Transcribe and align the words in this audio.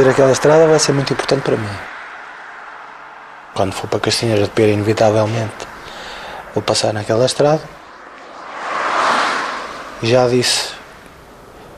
fazer 0.00 0.10
aquela 0.12 0.32
estrada 0.32 0.66
vai 0.66 0.78
ser 0.78 0.92
muito 0.92 1.12
importante 1.12 1.42
para 1.42 1.58
mim. 1.58 1.68
Quando 3.52 3.74
for 3.74 3.86
para 3.86 4.00
Castanheira 4.00 4.44
de 4.44 4.48
Pera, 4.48 4.70
inevitavelmente, 4.70 5.68
vou 6.54 6.62
passar 6.62 6.94
naquela 6.94 7.26
estrada. 7.26 7.60
Já 10.02 10.26
disse, 10.26 10.70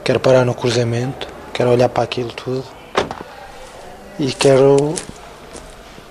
quero 0.05 0.21
parar 0.21 0.45
no 0.45 0.55
cruzamento, 0.55 1.27
quero 1.53 1.71
olhar 1.71 1.89
para 1.89 2.05
aquilo 2.05 2.31
tudo 2.31 2.65
e 4.21 4.33
quero 4.33 4.95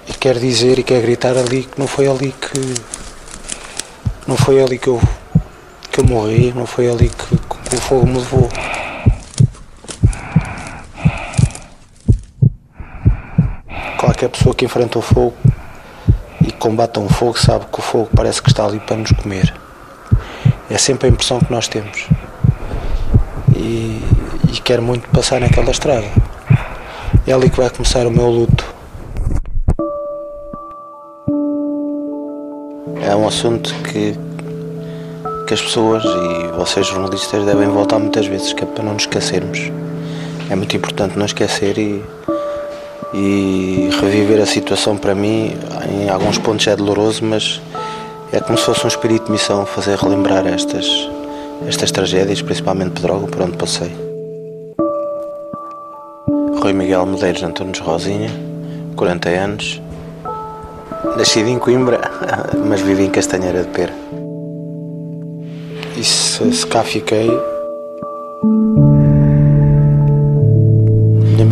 e 0.05 0.13
quero 0.13 0.37
dizer 0.37 0.79
e 0.79 0.83
quero 0.83 1.03
gritar 1.03 1.37
ali 1.37 1.63
que 1.63 1.79
não 1.79 1.87
foi 1.87 2.07
ali 2.09 2.33
que 2.33 2.81
não 4.27 4.35
foi 4.35 4.61
ali 4.61 4.77
que 4.77 4.89
eu 4.89 4.99
que 5.89 6.01
eu 6.01 6.05
morri, 6.05 6.51
não 6.53 6.65
foi 6.65 6.89
ali 6.89 7.07
que, 7.07 7.37
que 7.69 7.75
o 7.75 7.79
fogo 7.79 8.05
me 8.05 8.17
levou. 8.17 8.49
Qualquer 14.21 14.37
pessoa 14.37 14.53
que 14.53 14.65
enfrenta 14.65 14.99
o 14.99 15.01
fogo 15.01 15.33
e 16.45 16.51
combata 16.51 16.99
um 16.99 17.09
fogo 17.09 17.39
sabe 17.39 17.65
que 17.73 17.79
o 17.79 17.81
fogo 17.81 18.07
parece 18.15 18.39
que 18.39 18.49
está 18.49 18.67
ali 18.67 18.79
para 18.79 18.95
nos 18.95 19.11
comer. 19.13 19.51
É 20.69 20.77
sempre 20.77 21.07
a 21.07 21.09
impressão 21.09 21.39
que 21.39 21.51
nós 21.51 21.67
temos. 21.67 22.07
E, 23.55 23.99
e 24.53 24.61
quero 24.63 24.83
muito 24.83 25.09
passar 25.09 25.41
naquela 25.41 25.71
estrada. 25.71 26.05
É 27.25 27.33
ali 27.33 27.49
que 27.49 27.57
vai 27.57 27.67
começar 27.71 28.05
o 28.05 28.11
meu 28.11 28.29
luto. 28.29 28.63
É 33.01 33.15
um 33.15 33.27
assunto 33.27 33.73
que, 33.85 34.15
que 35.47 35.53
as 35.55 35.61
pessoas 35.63 36.03
e 36.03 36.57
vocês 36.59 36.85
jornalistas 36.85 37.43
devem 37.43 37.69
voltar 37.69 37.97
muitas 37.97 38.27
vezes, 38.27 38.53
que 38.53 38.63
é 38.63 38.67
para 38.67 38.83
não 38.83 38.93
nos 38.93 39.01
esquecermos. 39.01 39.71
É 40.47 40.55
muito 40.55 40.77
importante 40.77 41.17
não 41.17 41.25
esquecer 41.25 41.75
e, 41.79 42.05
e 43.13 43.89
reviver 43.99 44.41
a 44.41 44.45
situação 44.45 44.95
para 44.95 45.13
mim, 45.13 45.53
em 45.89 46.09
alguns 46.09 46.37
pontos 46.37 46.65
é 46.67 46.75
doloroso, 46.75 47.23
mas 47.23 47.61
é 48.31 48.39
como 48.39 48.57
se 48.57 48.65
fosse 48.65 48.85
um 48.85 48.87
espírito 48.87 49.25
de 49.25 49.31
missão 49.31 49.65
fazer 49.65 49.97
relembrar 49.97 50.47
estas, 50.47 50.87
estas 51.67 51.91
tragédias, 51.91 52.41
principalmente 52.41 52.91
Pedrógão, 52.91 53.27
por 53.27 53.41
onde 53.41 53.57
passei. 53.57 53.91
Rui 56.61 56.73
Miguel 56.73 57.05
Medeiros 57.05 57.43
Antunes 57.43 57.79
Rosinha, 57.79 58.29
40 58.95 59.29
anos, 59.29 59.81
nascido 61.17 61.49
em 61.49 61.59
Coimbra, 61.59 61.99
mas 62.65 62.81
vivi 62.81 63.03
em 63.03 63.09
Castanheira 63.09 63.63
de 63.63 63.69
Pera. 63.69 63.93
E 65.97 66.03
se, 66.03 66.53
se 66.53 66.65
cá 66.65 66.83
fiquei, 66.83 67.29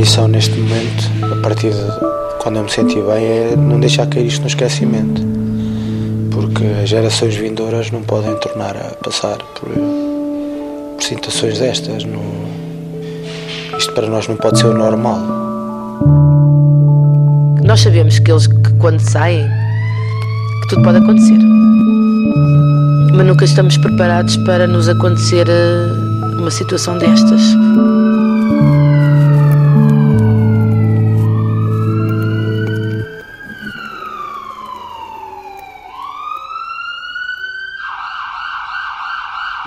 missão 0.10 0.28
neste 0.28 0.58
momento, 0.58 1.08
a 1.32 1.36
partir 1.44 1.70
de 1.70 2.40
quando 2.40 2.56
eu 2.56 2.64
me 2.64 2.72
senti 2.72 2.96
bem, 2.96 3.24
é 3.24 3.56
não 3.56 3.80
deixar 3.80 4.08
cair 4.08 4.26
isto 4.26 4.42
no 4.42 4.48
esquecimento. 4.48 5.22
Porque 6.32 6.64
as 6.82 6.90
gerações 6.90 7.36
vindouras 7.36 7.92
não 7.92 8.02
podem 8.02 8.36
tornar 8.40 8.76
a 8.76 8.96
passar 9.04 9.38
por, 9.38 9.70
por 10.96 11.04
situações 11.04 11.60
destas. 11.60 12.08
Isto 13.78 13.94
para 13.94 14.08
nós 14.08 14.28
não 14.28 14.36
pode 14.36 14.58
ser 14.58 14.66
o 14.66 14.74
normal. 14.74 15.20
Nós 17.64 17.80
sabemos 17.82 18.18
que 18.18 18.32
eles, 18.32 18.48
que 18.48 18.74
quando 18.80 19.02
saem, 19.02 19.48
que 20.64 20.70
tudo 20.70 20.82
pode 20.82 20.98
acontecer. 20.98 21.38
Mas 23.14 23.28
nunca 23.28 23.46
estamos 23.46 23.78
preparados 23.78 24.36
para 24.38 24.66
nos 24.66 24.90
acontecer 24.90 25.48
eh, 25.48 26.40
uma 26.40 26.50
situação 26.50 26.98
destas. 26.98 27.44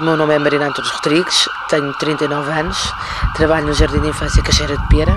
Meu 0.03 0.17
nome 0.17 0.35
é 0.35 0.39
Marina 0.39 0.67
Antunes 0.67 0.91
Rodrigues, 0.91 1.49
tenho 1.69 1.93
39 1.93 2.51
anos, 2.51 2.93
trabalho 3.37 3.69
no 3.69 3.73
Jardim 3.73 4.01
de 4.01 4.09
Infância 4.09 4.43
Caixeira 4.43 4.77
de 4.77 4.89
Pera, 4.89 5.17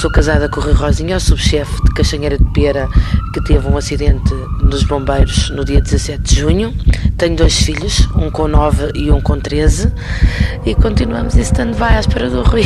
sou 0.00 0.10
casada 0.10 0.48
com 0.48 0.58
o 0.58 0.62
Rui 0.62 0.72
Rosinha, 0.72 1.20
subchefe 1.20 1.84
de 1.84 1.92
Caixanheira 1.92 2.38
de 2.38 2.44
Pera, 2.52 2.88
que 3.34 3.42
teve 3.42 3.68
um 3.68 3.76
acidente 3.76 4.32
nos 4.62 4.84
bombeiros 4.84 5.50
no 5.50 5.66
dia 5.66 5.82
17 5.82 6.22
de 6.22 6.40
junho. 6.40 6.74
Tenho 7.18 7.36
dois 7.36 7.56
filhos, 7.58 8.08
um 8.16 8.30
com 8.30 8.48
9 8.48 8.92
e 8.94 9.10
um 9.10 9.20
com 9.20 9.38
13, 9.38 9.92
e 10.64 10.74
continuamos 10.74 11.36
em 11.36 11.42
stand-by 11.42 11.96
à 11.96 12.00
espera 12.00 12.30
do 12.30 12.42
Rui. 12.42 12.64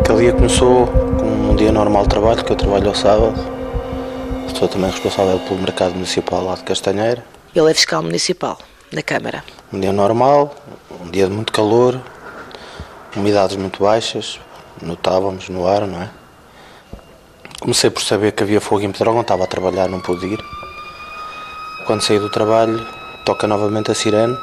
Aquele 0.00 0.18
dia 0.22 0.32
começou 0.32 0.88
com 0.88 1.52
um 1.52 1.54
dia 1.54 1.70
normal 1.70 2.02
de 2.02 2.08
trabalho, 2.08 2.44
que 2.44 2.50
eu 2.50 2.56
trabalho 2.56 2.88
ao 2.88 2.94
sábado. 2.96 3.56
Sou 4.58 4.66
também 4.66 4.90
responsável 4.90 5.38
pelo 5.40 5.60
mercado 5.60 5.92
municipal 5.92 6.42
lá 6.42 6.54
de 6.54 6.62
Castanheira. 6.62 7.22
Ele 7.54 7.70
é 7.70 7.74
fiscal 7.74 8.02
municipal 8.02 8.58
da 8.90 9.02
Câmara. 9.02 9.44
Um 9.70 9.78
dia 9.78 9.92
normal, 9.92 10.54
um 10.98 11.10
dia 11.10 11.26
de 11.26 11.32
muito 11.34 11.52
calor, 11.52 12.00
umidades 13.14 13.54
muito 13.56 13.82
baixas, 13.82 14.40
notávamos 14.80 15.50
no 15.50 15.66
ar, 15.66 15.86
não 15.86 16.00
é? 16.00 16.08
Comecei 17.60 17.90
por 17.90 18.02
saber 18.02 18.32
que 18.32 18.44
havia 18.44 18.58
fogo 18.58 18.80
em 18.80 18.90
Pedrógão, 18.90 19.20
estava 19.20 19.44
a 19.44 19.46
trabalhar, 19.46 19.90
não 19.90 20.00
pude 20.00 20.24
ir. 20.24 20.40
Quando 21.86 22.00
saí 22.00 22.18
do 22.18 22.30
trabalho, 22.30 22.82
toca 23.26 23.46
novamente 23.46 23.90
a 23.90 23.94
sirene, 23.94 24.38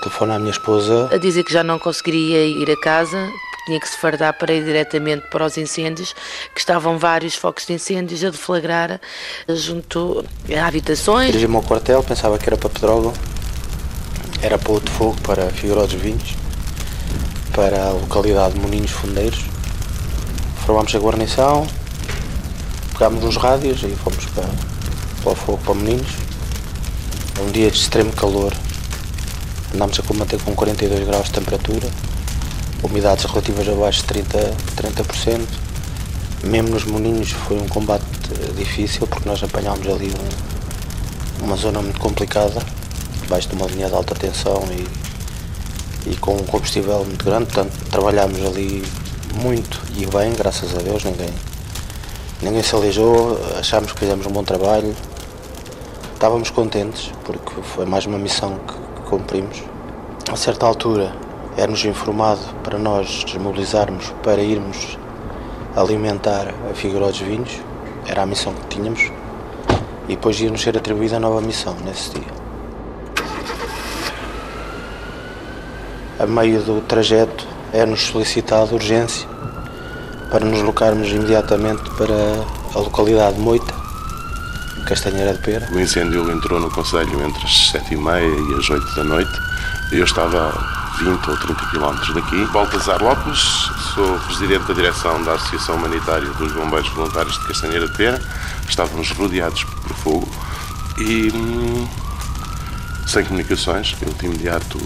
telefona 0.00 0.36
à 0.36 0.38
minha 0.38 0.52
esposa. 0.52 1.10
A 1.12 1.18
dizer 1.18 1.44
que 1.44 1.52
já 1.52 1.62
não 1.62 1.78
conseguiria 1.78 2.46
ir 2.46 2.70
a 2.70 2.80
casa, 2.80 3.30
tinha 3.64 3.80
que 3.80 3.88
se 3.88 3.96
fardar 3.96 4.34
para 4.34 4.52
ir 4.52 4.64
diretamente 4.64 5.26
para 5.30 5.44
os 5.44 5.56
incêndios, 5.56 6.14
que 6.54 6.60
estavam 6.60 6.98
vários 6.98 7.34
focos 7.34 7.66
de 7.66 7.72
incêndios 7.72 8.22
a 8.24 8.30
deflagrar 8.30 9.00
junto 9.48 10.24
a 10.54 10.66
habitações. 10.66 11.28
Dirigi-me 11.28 11.56
ao 11.56 11.62
quartel, 11.62 12.02
pensava 12.02 12.38
que 12.38 12.48
era 12.48 12.56
para 12.56 12.68
Pedrógão, 12.68 13.12
era 14.42 14.58
para 14.58 14.72
outro 14.72 14.92
fogo, 14.92 15.16
para 15.22 15.50
Figueiró 15.50 15.86
dos 15.86 15.94
Vinhos, 15.94 16.34
para 17.54 17.86
a 17.86 17.90
localidade 17.90 18.54
de 18.54 18.60
Moninhos 18.60 18.90
Fundeiros. 18.90 19.44
Formámos 20.66 20.94
a 20.94 20.98
guarnição, 20.98 21.66
pegámos 22.92 23.24
nos 23.24 23.36
rádios 23.36 23.82
e 23.82 23.88
fomos 23.96 24.24
para, 24.26 24.48
para 25.22 25.32
o 25.32 25.34
fogo, 25.34 25.58
para 25.64 25.74
Moninhos. 25.74 26.24
Um 27.40 27.50
dia 27.50 27.70
de 27.70 27.76
extremo 27.76 28.12
calor, 28.12 28.52
andámos 29.74 29.98
a 29.98 30.02
combater 30.02 30.40
com 30.42 30.54
42 30.54 31.06
graus 31.06 31.26
de 31.26 31.32
temperatura, 31.32 31.88
umidades 32.84 33.24
relativas 33.24 33.68
abaixo 33.68 34.02
de 34.06 34.20
30%, 34.20 34.54
30%. 34.76 35.40
Mesmo 36.44 36.68
nos 36.68 36.84
Moninhos 36.84 37.30
foi 37.30 37.58
um 37.58 37.66
combate 37.66 38.04
eh, 38.30 38.52
difícil 38.52 39.06
porque 39.06 39.26
nós 39.26 39.42
apanhámos 39.42 39.86
ali 39.88 40.12
um, 41.40 41.44
uma 41.46 41.56
zona 41.56 41.80
muito 41.80 41.98
complicada, 41.98 42.60
debaixo 43.22 43.48
de 43.48 43.54
uma 43.54 43.66
linha 43.66 43.88
de 43.88 43.94
alta 43.94 44.14
tensão 44.14 44.62
e, 44.70 46.10
e 46.10 46.16
com 46.16 46.34
um 46.34 46.44
combustível 46.44 47.02
muito 47.04 47.24
grande, 47.24 47.46
portanto 47.46 47.72
trabalhámos 47.90 48.44
ali 48.44 48.84
muito 49.40 49.80
e 49.96 50.04
bem, 50.06 50.32
graças 50.34 50.76
a 50.76 50.82
Deus, 50.82 51.02
ninguém, 51.04 51.30
ninguém 52.42 52.62
se 52.62 52.74
aleijou, 52.74 53.40
achámos 53.58 53.92
que 53.92 54.00
fizemos 54.00 54.26
um 54.26 54.30
bom 54.30 54.44
trabalho, 54.44 54.94
estávamos 56.12 56.50
contentes 56.50 57.10
porque 57.24 57.62
foi 57.62 57.86
mais 57.86 58.04
uma 58.04 58.18
missão 58.18 58.58
que 58.58 59.08
cumprimos. 59.08 59.62
A 60.30 60.36
certa 60.36 60.66
altura 60.66 61.23
era-nos 61.56 61.84
informado 61.84 62.40
para 62.62 62.78
nós 62.78 63.24
desmobilizarmos 63.24 64.12
para 64.22 64.40
irmos 64.40 64.98
alimentar 65.76 66.54
a 66.70 66.74
Figueiró 66.74 67.06
dos 67.06 67.20
Vinhos, 67.20 67.60
era 68.06 68.22
a 68.22 68.26
missão 68.26 68.52
que 68.54 68.76
tínhamos, 68.76 69.10
e 70.08 70.14
depois 70.14 70.40
ia-nos 70.40 70.62
ser 70.62 70.76
atribuída 70.76 71.16
a 71.16 71.20
nova 71.20 71.40
missão 71.40 71.76
nesse 71.84 72.10
dia. 72.10 72.44
A 76.18 76.26
meio 76.26 76.62
do 76.62 76.80
trajeto 76.82 77.46
é-nos 77.72 78.02
solicitado 78.02 78.74
urgência 78.74 79.28
para 80.30 80.44
nos 80.44 80.62
locarmos 80.62 81.08
imediatamente 81.08 81.82
para 81.96 82.14
a 82.74 82.78
localidade 82.78 83.36
de 83.36 83.42
Moita, 83.42 83.74
Castanheira 84.86 85.32
de 85.32 85.40
Pera. 85.40 85.68
O 85.72 85.80
incêndio 85.80 86.30
entrou 86.30 86.60
no 86.60 86.70
Conselho 86.70 87.22
entre 87.22 87.44
as 87.44 87.72
7h30 87.72 88.50
e 88.50 88.58
as 88.58 88.70
8 88.70 88.94
da 88.94 89.04
noite. 89.04 89.32
Eu 89.92 90.04
estava 90.04 90.83
20 90.98 91.30
ou 91.30 91.36
30 91.36 91.54
km 91.66 92.14
daqui. 92.14 92.52
Baltazar 92.52 93.02
Lopes, 93.02 93.40
sou 93.94 94.18
presidente 94.20 94.64
da 94.64 94.74
direção 94.74 95.22
da 95.22 95.34
Associação 95.34 95.76
Humanitária 95.76 96.28
dos 96.30 96.52
Bombeiros 96.52 96.88
Voluntários 96.90 97.38
de 97.38 97.46
Castanheira 97.46 97.88
de 97.88 97.96
Pera. 97.96 98.22
Estávamos 98.68 99.10
rodeados 99.10 99.64
por 99.64 99.92
fogo 99.96 100.28
e 100.98 101.32
hum, 101.34 101.88
sem 103.06 103.24
comunicações. 103.24 103.96
Eu, 104.00 104.12
de 104.12 104.26
imediato, 104.26 104.78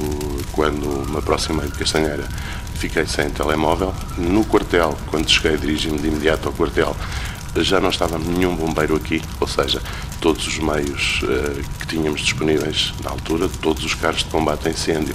quando 0.52 1.10
me 1.10 1.18
aproximei 1.18 1.66
de 1.66 1.78
Castanheira, 1.78 2.26
fiquei 2.74 3.06
sem 3.06 3.30
telemóvel. 3.30 3.94
No 4.16 4.44
quartel, 4.44 4.96
quando 5.08 5.28
cheguei, 5.28 5.56
dirigi-me 5.56 5.98
de 5.98 6.08
imediato 6.08 6.48
ao 6.48 6.54
quartel 6.54 6.96
já 7.56 7.80
não 7.80 7.90
estava 7.90 8.18
nenhum 8.18 8.54
bombeiro 8.54 8.96
aqui, 8.96 9.22
ou 9.40 9.48
seja, 9.48 9.80
todos 10.20 10.46
os 10.46 10.58
meios 10.58 11.20
uh, 11.22 11.62
que 11.80 11.86
tínhamos 11.88 12.20
disponíveis 12.20 12.92
na 13.02 13.10
altura, 13.10 13.48
todos 13.60 13.84
os 13.84 13.94
carros 13.94 14.18
de 14.18 14.26
combate 14.26 14.68
a 14.68 14.70
incêndio, 14.70 15.14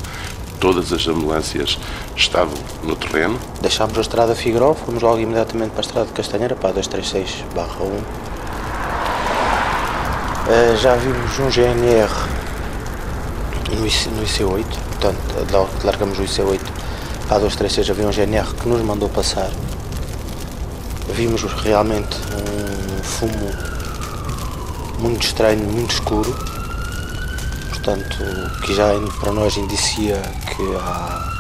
Todas 0.64 0.94
as 0.94 1.06
ambulâncias 1.10 1.78
estavam 2.16 2.58
no 2.84 2.96
terreno. 2.96 3.38
Deixámos 3.60 3.98
a 3.98 4.02
estrada 4.02 4.34
Figueiró, 4.34 4.74
fomos 4.74 5.04
logo 5.04 5.20
imediatamente 5.20 5.72
para 5.72 5.82
a 5.82 5.86
estrada 5.86 6.08
de 6.08 6.14
Castanheira, 6.14 6.56
para 6.56 6.70
a 6.70 6.72
236 6.72 7.44
1. 7.54 7.84
Uh, 10.46 10.78
já 10.78 10.96
vimos 10.96 11.38
um 11.38 11.50
GNR 11.52 12.10
no 13.78 13.86
IC8, 13.86 14.64
portanto, 14.64 15.52
logo 15.52 15.68
que 15.82 15.86
largamos 15.86 16.18
o 16.18 16.22
IC8 16.22 16.62
para 17.28 17.36
a 17.36 17.40
236 17.40 17.90
havia 17.90 18.08
um 18.08 18.12
GNR 18.14 18.56
que 18.56 18.70
nos 18.70 18.82
mandou 18.84 19.10
passar. 19.10 19.52
Vimos 21.10 21.44
realmente 21.44 22.16
um 22.38 23.04
fumo 23.04 23.52
muito 25.00 25.26
estranho, 25.26 25.66
muito 25.66 25.92
escuro, 25.92 26.34
portanto, 27.84 28.18
que 28.62 28.74
já 28.74 28.92
para 29.20 29.34
nós 29.34 29.58
indicia 29.58 30.16
que 30.56 30.76
há 30.78 31.32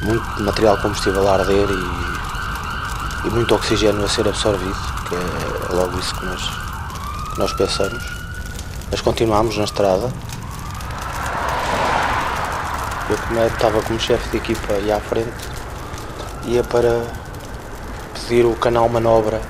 muito 0.00 0.42
material 0.42 0.78
combustível 0.78 1.28
a 1.28 1.34
arder 1.34 1.68
e, 1.68 3.28
e 3.28 3.30
muito 3.30 3.54
oxigênio 3.54 4.02
a 4.02 4.08
ser 4.08 4.26
absorvido, 4.26 4.74
que 5.08 5.14
é 5.14 5.74
logo 5.74 5.98
isso 5.98 6.14
que 6.14 6.24
nós, 6.24 6.42
que 7.32 7.38
nós 7.38 7.52
pensamos. 7.52 8.02
Mas 8.90 9.02
continuamos 9.02 9.58
na 9.58 9.64
estrada. 9.64 10.10
Eu 13.10 13.18
como 13.18 13.40
é, 13.40 13.46
estava 13.46 13.82
como 13.82 14.00
chefe 14.00 14.30
de 14.30 14.38
equipa 14.38 14.72
e 14.74 14.90
à 14.90 15.00
frente, 15.00 15.32
ia 16.44 16.64
para 16.64 17.04
pedir 18.14 18.46
o 18.46 18.54
canal 18.54 18.88
manobra, 18.88 19.42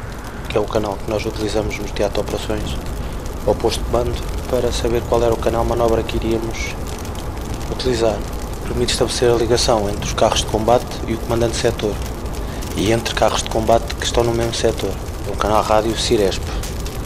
que 0.49 0.59
é 0.59 0.61
o 0.61 0.67
canal 0.67 0.97
que 0.97 1.09
nós 1.09 1.25
utilizamos 1.25 1.79
no 1.79 1.85
teatro 1.85 2.23
de 2.23 2.29
operações, 2.29 2.77
ao 3.47 3.55
posto 3.55 3.83
de 3.83 3.91
mando, 3.91 4.15
para 4.51 4.71
saber 4.73 5.03
qual 5.09 5.23
era 5.23 5.35
o 5.35 5.37
canal 5.37 5.65
manobra 5.65 6.03
que 6.03 6.17
iríamos 6.17 6.75
utilizar 7.71 8.19
permite 8.63 8.93
estabelecer 8.93 9.31
a 9.31 9.35
ligação 9.35 9.89
entre 9.91 10.07
os 10.07 10.15
carros 10.15 10.41
de 10.41 10.47
combate 10.47 10.87
e 11.07 11.15
o 11.15 11.19
comandante 11.19 11.57
setor 11.57 11.95
e 12.77 12.91
entre 12.91 13.15
carros 13.15 13.43
de 13.43 13.51
combate 13.51 13.95
que 13.97 14.05
estão 14.07 14.25
no 14.25 14.33
mesmo 14.33 14.55
setor. 14.55 14.91
O 15.29 15.37
canal 15.37 15.63
rádio 15.63 15.97
Ciresp. 15.97 16.43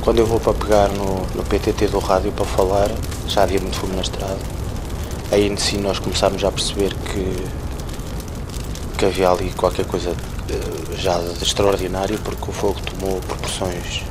Quando 0.01 0.19
eu 0.19 0.27
vou 0.27 0.39
para 0.39 0.55
pegar 0.55 0.89
no, 0.91 1.27
no 1.35 1.43
PTT 1.43 1.89
do 1.89 1.99
rádio 1.99 2.31
para 2.31 2.45
falar, 2.45 2.89
já 3.27 3.43
havia 3.43 3.59
muito 3.59 3.77
fumo 3.77 3.95
na 3.95 4.03
estrada. 4.03 4.39
Aí 5.33 5.49
em 5.49 5.57
si 5.57 5.77
nós 5.79 5.99
começámos 5.99 6.45
a 6.45 6.53
perceber 6.53 6.95
que, 6.95 7.47
que 8.97 9.05
havia 9.07 9.31
ali 9.31 9.51
qualquer 9.57 9.87
coisa 9.87 10.15
eh, 10.49 10.97
já 10.97 11.19
de 11.19 11.43
extraordinário 11.43 12.17
porque 12.21 12.49
o 12.49 12.53
fogo 12.53 12.79
tomou 12.83 13.21
proporções 13.23 14.05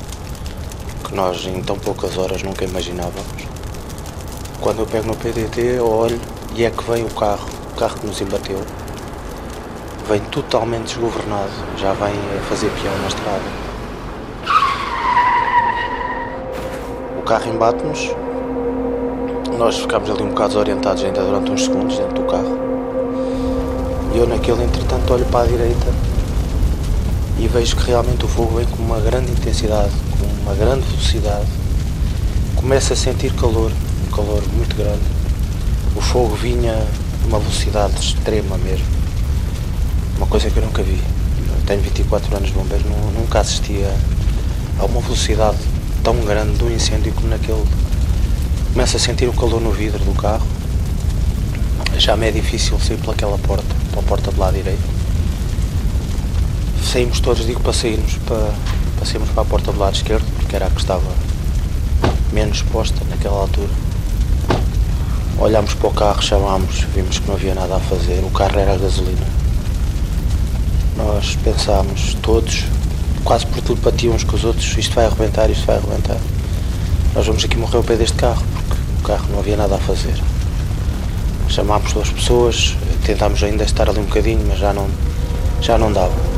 nós 1.15 1.47
em 1.47 1.61
tão 1.61 1.79
poucas 1.79 2.17
horas 2.17 2.43
nunca 2.43 2.65
imaginávamos. 2.65 3.47
Quando 4.59 4.79
eu 4.79 4.85
pego 4.85 5.07
no 5.07 5.15
PTT, 5.15 5.61
eu 5.77 5.89
olho 5.89 6.19
e 6.53 6.65
é 6.65 6.69
que 6.69 6.83
vem 6.83 7.05
o 7.05 7.09
carro, 7.09 7.47
o 7.71 7.79
carro 7.79 7.97
que 7.97 8.05
nos 8.05 8.19
embateu, 8.19 8.61
vem 10.09 10.19
totalmente 10.29 10.87
desgovernado, 10.87 11.51
já 11.77 11.93
vem 11.93 12.13
a 12.13 12.41
fazer 12.49 12.69
peão 12.81 12.93
na 13.01 13.07
estrada. 13.07 13.65
O 17.17 17.21
carro 17.21 17.49
embate-nos, 17.49 18.11
nós 19.57 19.77
ficámos 19.77 20.09
ali 20.09 20.21
um 20.21 20.29
bocado 20.29 20.49
desorientados 20.49 21.03
ainda 21.05 21.21
durante 21.21 21.49
uns 21.49 21.63
segundos 21.63 21.97
dentro 21.97 22.15
do 22.15 22.23
carro. 22.23 22.59
E 24.13 24.17
eu 24.17 24.27
naquele 24.27 24.63
entretanto 24.65 25.13
olho 25.13 25.25
para 25.27 25.45
a 25.45 25.47
direita 25.47 25.87
e 27.39 27.47
vejo 27.47 27.77
que 27.77 27.85
realmente 27.87 28.25
o 28.25 28.27
fogo 28.27 28.57
vem 28.57 28.65
com 28.65 28.83
uma 28.83 28.99
grande 28.99 29.31
intensidade, 29.31 29.91
uma 30.45 30.53
grande 30.55 30.85
velocidade. 30.85 31.47
Começo 32.55 32.93
a 32.93 32.95
sentir 32.95 33.33
calor, 33.33 33.71
um 34.07 34.15
calor 34.15 34.41
muito 34.53 34.75
grande 34.75 35.15
o 35.95 36.01
fogo 36.01 36.35
vinha 36.35 36.75
numa 37.23 37.39
velocidade 37.39 37.97
extrema 37.99 38.57
mesmo. 38.57 38.85
Uma 40.17 40.27
coisa 40.27 40.49
que 40.49 40.57
eu 40.57 40.63
nunca 40.63 40.83
vi. 40.83 40.99
Eu 41.47 41.65
tenho 41.65 41.81
24 41.81 42.35
anos 42.35 42.49
de 42.49 42.53
bombeiro, 42.53 42.83
nunca 43.17 43.39
assistia 43.39 43.89
a 44.77 44.85
uma 44.85 44.99
velocidade 44.99 45.57
tão 46.03 46.17
grande 46.25 46.57
do 46.57 46.69
incêndio 46.69 47.13
como 47.13 47.29
naquele. 47.29 47.63
Começo 48.73 48.97
a 48.97 48.99
sentir 48.99 49.27
o 49.27 49.33
calor 49.33 49.61
no 49.61 49.71
vidro 49.71 50.03
do 50.03 50.13
carro. 50.13 50.45
Já 51.97 52.17
me 52.17 52.27
é 52.27 52.31
difícil 52.31 52.77
sair 52.77 52.97
pelaquela 52.97 53.37
porta, 53.37 53.73
pela 53.91 54.03
porta 54.03 54.31
do 54.31 54.39
lado 54.39 54.55
direito. 54.55 54.83
Saímos 56.83 57.21
todos, 57.21 57.45
digo 57.45 57.61
para 57.61 57.71
sairmos, 57.71 58.15
para, 58.27 58.53
sairmos 59.05 59.29
para 59.29 59.43
a 59.43 59.45
porta 59.45 59.71
do 59.71 59.79
lado 59.79 59.95
esquerdo, 59.95 60.25
porque 60.35 60.55
era 60.55 60.67
a 60.67 60.69
que 60.69 60.79
estava 60.79 61.03
menos 62.33 62.57
exposta 62.57 62.99
naquela 63.09 63.39
altura. 63.39 63.69
Olhámos 65.37 65.73
para 65.73 65.89
o 65.89 65.93
carro, 65.93 66.21
chamámos, 66.21 66.81
vimos 66.93 67.19
que 67.19 67.27
não 67.27 67.35
havia 67.35 67.53
nada 67.53 67.75
a 67.75 67.79
fazer, 67.79 68.23
o 68.23 68.29
carro 68.29 68.59
era 68.59 68.73
a 68.73 68.77
gasolina. 68.77 69.27
Nós 70.97 71.35
pensámos 71.43 72.15
todos, 72.21 72.63
quase 73.23 73.45
por 73.45 73.61
telepatia 73.61 74.11
uns 74.11 74.23
com 74.23 74.35
os 74.35 74.43
outros, 74.45 74.77
isto 74.77 74.95
vai 74.95 75.05
arrebentar, 75.05 75.49
isto 75.49 75.65
vai 75.65 75.77
arrebentar. 75.77 76.17
Nós 77.13 77.27
vamos 77.27 77.43
aqui 77.43 77.57
morrer 77.57 77.77
ao 77.77 77.83
pé 77.83 77.95
deste 77.95 78.17
carro, 78.17 78.43
porque 78.53 78.75
o 78.99 79.03
carro 79.03 79.27
não 79.31 79.39
havia 79.39 79.57
nada 79.57 79.75
a 79.75 79.79
fazer. 79.79 80.15
Chamámos 81.49 81.93
duas 81.93 82.09
pessoas, 82.09 82.75
tentámos 83.05 83.43
ainda 83.43 83.63
estar 83.63 83.89
ali 83.89 83.99
um 83.99 84.05
bocadinho, 84.05 84.45
mas 84.47 84.57
já 84.57 84.73
não, 84.73 84.87
já 85.61 85.77
não 85.77 85.91
dava. 85.91 86.34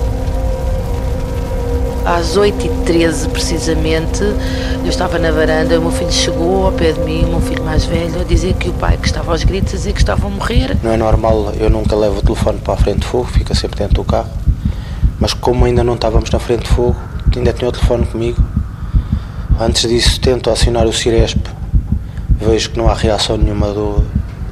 Às 2.07 2.38
8h13, 2.38 3.30
precisamente, 3.31 4.24
eu 4.24 4.88
estava 4.88 5.19
na 5.19 5.30
varanda, 5.30 5.77
o 5.77 5.81
meu 5.81 5.92
filho 5.92 6.09
chegou 6.09 6.65
ao 6.65 6.71
pé 6.71 6.94
de 6.94 7.01
mim, 7.01 7.25
o 7.25 7.27
meu 7.27 7.42
filho 7.42 7.62
mais 7.65 7.83
velho, 7.83 8.21
a 8.21 8.24
dizer 8.24 8.54
que 8.54 8.69
o 8.69 8.74
pai 8.74 8.95
que 8.95 9.07
estava 9.07 9.33
aos 9.33 9.44
gritos, 9.44 9.74
a 9.74 9.75
dizer 9.75 9.92
que 9.92 10.00
estava 10.00 10.25
a 10.25 10.30
morrer. 10.30 10.77
Não 10.81 10.94
é 10.94 10.95
normal, 10.95 11.51
eu 11.59 11.69
nunca 11.69 11.98
levo 11.98 12.19
o 12.19 12.21
telefone 12.21 12.59
para 12.59 12.75
a 12.75 12.77
frente 12.77 13.00
de 13.00 13.07
fogo, 13.07 13.25
fica 13.25 13.54
sempre 13.54 13.80
dentro 13.80 13.95
do 13.95 14.06
carro. 14.06 14.30
Mas 15.19 15.33
como 15.33 15.65
ainda 15.65 15.83
não 15.83 15.95
estávamos 15.95 16.30
na 16.30 16.39
frente 16.39 16.62
de 16.62 16.69
fogo, 16.69 16.95
ainda 17.36 17.51
tinha 17.51 17.68
o 17.68 17.74
telefone 17.74 18.06
comigo. 18.06 18.42
Antes 19.60 19.89
disso 19.89 20.21
tento 20.21 20.50
acionar 20.50 20.88
o 20.88 20.94
Ciresp, 20.94 21.45
vejo 22.39 22.69
que 22.69 22.77
não 22.77 22.88
há 22.88 22.94
reação 22.94 23.36
nenhuma 23.36 23.74
do, 23.74 24.01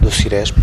do 0.02 0.12
Ciresp 0.12 0.58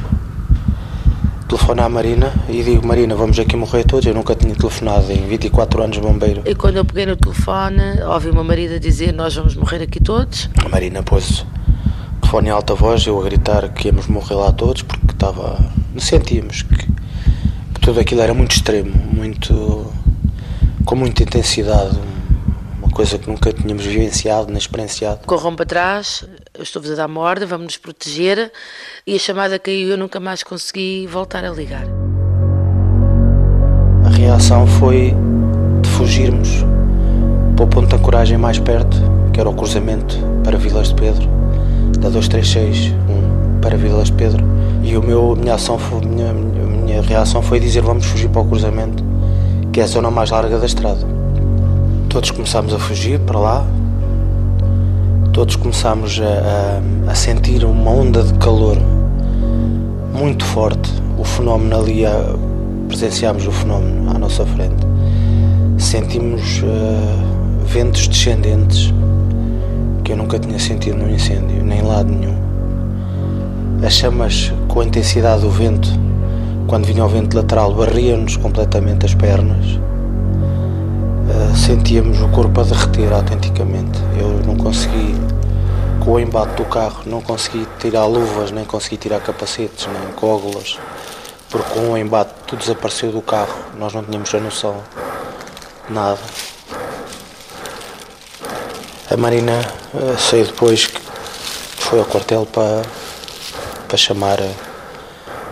telefono 1.52 1.82
à 1.82 1.88
Marina 1.88 2.32
e 2.48 2.62
digo, 2.62 2.86
Marina, 2.86 3.14
vamos 3.14 3.38
aqui 3.38 3.56
morrer 3.56 3.84
todos. 3.84 4.06
Eu 4.06 4.14
nunca 4.14 4.34
tinha 4.34 4.54
telefonado 4.54 5.12
em 5.12 5.26
24 5.26 5.82
anos 5.82 5.98
bombeiro. 5.98 6.42
E 6.46 6.54
quando 6.54 6.78
eu 6.78 6.84
peguei 6.84 7.04
no 7.04 7.14
telefone, 7.14 8.02
ouvi 8.08 8.30
o 8.30 8.34
meu 8.34 8.44
marido 8.44 8.80
dizer, 8.80 9.12
nós 9.12 9.34
vamos 9.34 9.54
morrer 9.54 9.82
aqui 9.82 10.00
todos. 10.00 10.48
A 10.64 10.68
Marina 10.70 11.02
pôs 11.02 11.40
o 11.40 12.20
telefone 12.22 12.48
em 12.48 12.50
alta 12.50 12.74
voz, 12.74 13.06
eu 13.06 13.20
a 13.20 13.24
gritar 13.24 13.68
que 13.68 13.88
íamos 13.88 14.06
morrer 14.06 14.34
lá 14.34 14.50
todos, 14.50 14.80
porque 14.80 15.12
estava... 15.12 15.58
Sentíamos 15.98 16.62
que, 16.62 16.86
que 16.86 17.80
tudo 17.82 18.00
aquilo 18.00 18.22
era 18.22 18.32
muito 18.32 18.52
extremo, 18.52 18.94
muito... 19.12 19.92
com 20.86 20.96
muita 20.96 21.22
intensidade, 21.22 21.98
coisa 22.92 23.18
que 23.18 23.28
nunca 23.28 23.52
tínhamos 23.52 23.84
vivenciado 23.84 24.48
nem 24.48 24.58
experienciado. 24.58 25.20
Corram 25.26 25.56
para 25.56 25.66
trás, 25.66 26.24
estou-vos 26.62 26.90
a 26.90 26.94
dar 26.94 27.06
uma 27.06 27.20
ordem, 27.20 27.46
vamos 27.46 27.66
nos 27.66 27.76
proteger 27.76 28.52
e 29.06 29.14
a 29.14 29.18
chamada 29.18 29.58
caiu 29.58 29.88
e 29.88 29.90
eu 29.90 29.98
nunca 29.98 30.20
mais 30.20 30.42
consegui 30.42 31.06
voltar 31.06 31.44
a 31.44 31.50
ligar. 31.50 31.84
A 34.04 34.08
reação 34.08 34.66
foi 34.66 35.14
de 35.80 35.88
fugirmos 35.90 36.64
para 37.56 37.64
o 37.64 37.68
ponto 37.68 37.88
de 37.88 37.94
ancoragem 37.94 38.36
mais 38.36 38.58
perto, 38.58 38.96
que 39.32 39.40
era 39.40 39.48
o 39.48 39.54
cruzamento 39.54 40.16
para 40.42 40.58
Vilas 40.58 40.88
de 40.88 40.94
Pedro, 40.94 41.28
da 41.98 42.08
236 42.08 42.92
um, 43.08 43.60
para 43.60 43.76
Vilas 43.76 44.06
de 44.06 44.12
Pedro, 44.14 44.44
e 44.82 44.96
o 44.96 45.02
meu, 45.02 45.36
minha, 45.36 45.54
ação 45.54 45.78
foi, 45.78 46.00
minha, 46.00 46.32
minha 46.32 47.02
reação 47.02 47.42
foi 47.42 47.60
dizer 47.60 47.82
vamos 47.82 48.04
fugir 48.04 48.28
para 48.28 48.42
o 48.42 48.48
cruzamento, 48.48 49.04
que 49.72 49.80
é 49.80 49.84
a 49.84 49.86
zona 49.86 50.10
mais 50.10 50.30
larga 50.30 50.58
da 50.58 50.66
estrada. 50.66 51.06
Todos 52.08 52.30
começámos 52.30 52.74
a 52.74 52.78
fugir 52.78 53.18
para 53.20 53.38
lá, 53.38 53.66
todos 55.32 55.56
começámos 55.56 56.20
a, 56.20 57.08
a, 57.08 57.10
a, 57.10 57.14
sentir 57.14 57.64
uma 57.64 57.90
onda 57.90 58.22
de 58.22 58.34
calor 58.34 58.76
muito 60.12 60.44
forte. 60.44 60.92
O 61.18 61.24
fenómeno 61.24 61.78
ali, 61.78 62.04
a, 62.04 62.34
presenciámos 62.86 63.46
o 63.46 63.50
fenómeno 63.50 64.10
à 64.10 64.18
nossa 64.18 64.44
frente. 64.44 64.86
Sentimos 65.78 66.62
uh, 66.62 67.64
ventos 67.64 68.06
descendentes 68.08 68.92
que 70.04 70.12
eu 70.12 70.16
nunca 70.16 70.38
tinha 70.38 70.58
sentido 70.58 70.98
num 70.98 71.10
incêndio, 71.10 71.64
nem 71.64 71.78
em 71.78 71.82
lado 71.82 72.12
nenhum. 72.12 72.36
As 73.84 73.94
chamas, 73.94 74.52
com 74.68 74.80
a 74.80 74.84
intensidade 74.84 75.42
do 75.42 75.50
vento, 75.50 75.88
quando 76.66 76.84
vinha 76.84 77.04
o 77.04 77.08
vento 77.08 77.34
lateral, 77.34 77.74
barriam-nos 77.74 78.36
completamente 78.36 79.06
as 79.06 79.14
pernas 79.14 79.80
sentíamos 81.54 82.20
o 82.20 82.28
corpo 82.28 82.60
a 82.60 82.64
derreter 82.64 83.12
autenticamente. 83.12 83.98
Eu 84.18 84.28
não 84.46 84.56
consegui, 84.56 85.14
com 86.04 86.12
o 86.12 86.20
embate 86.20 86.54
do 86.56 86.64
carro, 86.64 87.02
não 87.06 87.20
consegui 87.20 87.66
tirar 87.78 88.06
luvas, 88.06 88.50
nem 88.50 88.64
consegui 88.64 88.96
tirar 88.96 89.20
capacetes, 89.20 89.86
nem 89.86 90.12
cógulas, 90.14 90.78
porque 91.50 91.70
com 91.70 91.92
o 91.92 91.98
embate 91.98 92.32
tudo 92.46 92.60
desapareceu 92.60 93.12
do 93.12 93.22
carro, 93.22 93.54
nós 93.78 93.92
não 93.92 94.02
tínhamos 94.02 94.34
a 94.34 94.40
noção 94.40 94.76
de 95.86 95.94
nada. 95.94 96.20
A 99.10 99.16
Marina 99.16 99.60
uh, 99.94 100.18
saiu 100.18 100.46
depois 100.46 100.86
que 100.86 101.00
foi 101.76 101.98
ao 101.98 102.04
quartel 102.06 102.46
para, 102.46 102.82
para 103.86 103.96
chamar 103.96 104.38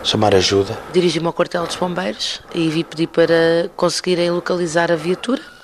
chamar 0.03 0.35
ajuda. 0.35 0.79
Dirigi-me 0.95 1.27
ao 1.27 1.33
quartel 1.33 1.67
dos 1.67 1.77
bombeiros 1.77 2.41
e 2.55 2.71
vi 2.71 2.83
pedir 2.83 3.07
para 3.09 3.71
conseguirem 3.77 4.31
localizar 4.31 4.91
a 4.91 4.97
viatura 4.97 5.60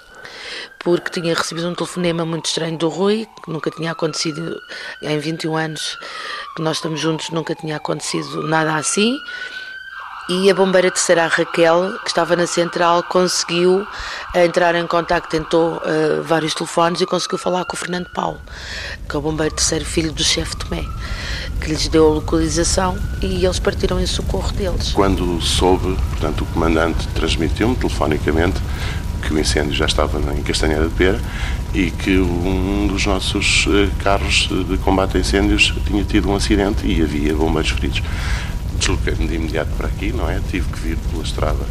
porque 0.87 1.21
tinha 1.21 1.35
recebido 1.35 1.69
um 1.69 1.75
telefonema 1.75 2.25
muito 2.25 2.47
estranho 2.47 2.79
do 2.79 2.89
Rui, 2.89 3.27
que 3.43 3.51
nunca 3.51 3.73
tinha 3.73 3.91
acontecido 3.91 4.57
em 5.03 5.19
21 5.19 5.57
anos 5.57 5.99
que 6.55 6.63
nós 6.63 6.77
estamos 6.77 7.01
juntos, 7.01 7.31
nunca 7.31 7.57
tinha 7.57 7.77
acontecido 7.77 8.45
nada 8.45 8.77
assim. 8.77 9.19
E 10.29 10.49
a 10.49 10.55
bombeira 10.55 10.89
terceira, 10.89 11.25
a 11.25 11.27
Raquel, 11.27 11.99
que 12.03 12.09
estava 12.09 12.37
na 12.37 12.47
central, 12.47 13.03
conseguiu 13.03 13.85
entrar 14.33 14.77
em 14.77 14.87
contato, 14.87 15.29
tentou 15.29 15.79
uh, 15.79 16.23
vários 16.23 16.55
telefones 16.55 17.01
e 17.01 17.07
conseguiu 17.07 17.39
falar 17.39 17.65
com 17.65 17.75
o 17.75 17.77
Fernando 17.77 18.09
Paulo, 18.11 18.41
que 19.09 19.17
é 19.17 19.19
o 19.19 19.23
bombeiro 19.23 19.57
terceiro 19.57 19.85
filho 19.85 20.13
do 20.13 20.23
chefe 20.23 20.57
Tomé, 20.57 20.85
que 21.61 21.69
lhes 21.69 21.89
deu 21.89 22.07
a 22.07 22.15
localização 22.15 22.97
e 23.21 23.45
eles 23.45 23.59
partiram 23.59 23.99
em 23.99 24.07
socorro 24.07 24.53
deles. 24.53 24.93
Quando 24.93 25.41
soube, 25.41 25.97
portanto, 26.11 26.43
o 26.43 26.47
comandante 26.47 27.09
transmitiu-me 27.09 27.75
telefonicamente 27.75 28.61
que 29.27 29.35
o 29.35 29.39
incêndio 29.39 29.75
já 29.75 29.87
estava 29.87 30.21
em 30.33 30.43
Castanheira 30.43 30.85
de 30.87 30.95
Pera 30.95 31.21
e 31.75 31.91
que 31.91 32.17
um 32.19 32.87
dos 32.87 33.05
nossos 33.07 33.67
eh, 33.69 33.91
carros 34.03 34.49
de 34.69 34.79
combate 34.79 35.17
a 35.17 35.21
incêndios 35.21 35.75
tinha 35.85 36.05
tido 36.05 36.31
um 36.31 36.37
acidente 36.37 36.87
e 36.87 37.03
havia 37.03 37.35
bombeiros 37.35 37.71
feridos. 37.71 38.03
Desloquei-me 38.79 39.27
de 39.27 39.35
imediato 39.35 39.71
para 39.77 39.89
aqui, 39.89 40.13
não 40.13 40.31
é? 40.31 40.41
Tive 40.49 40.67
que 40.71 40.79
vir 40.79 40.97
pela 41.11 41.25
estrada, 41.25 41.65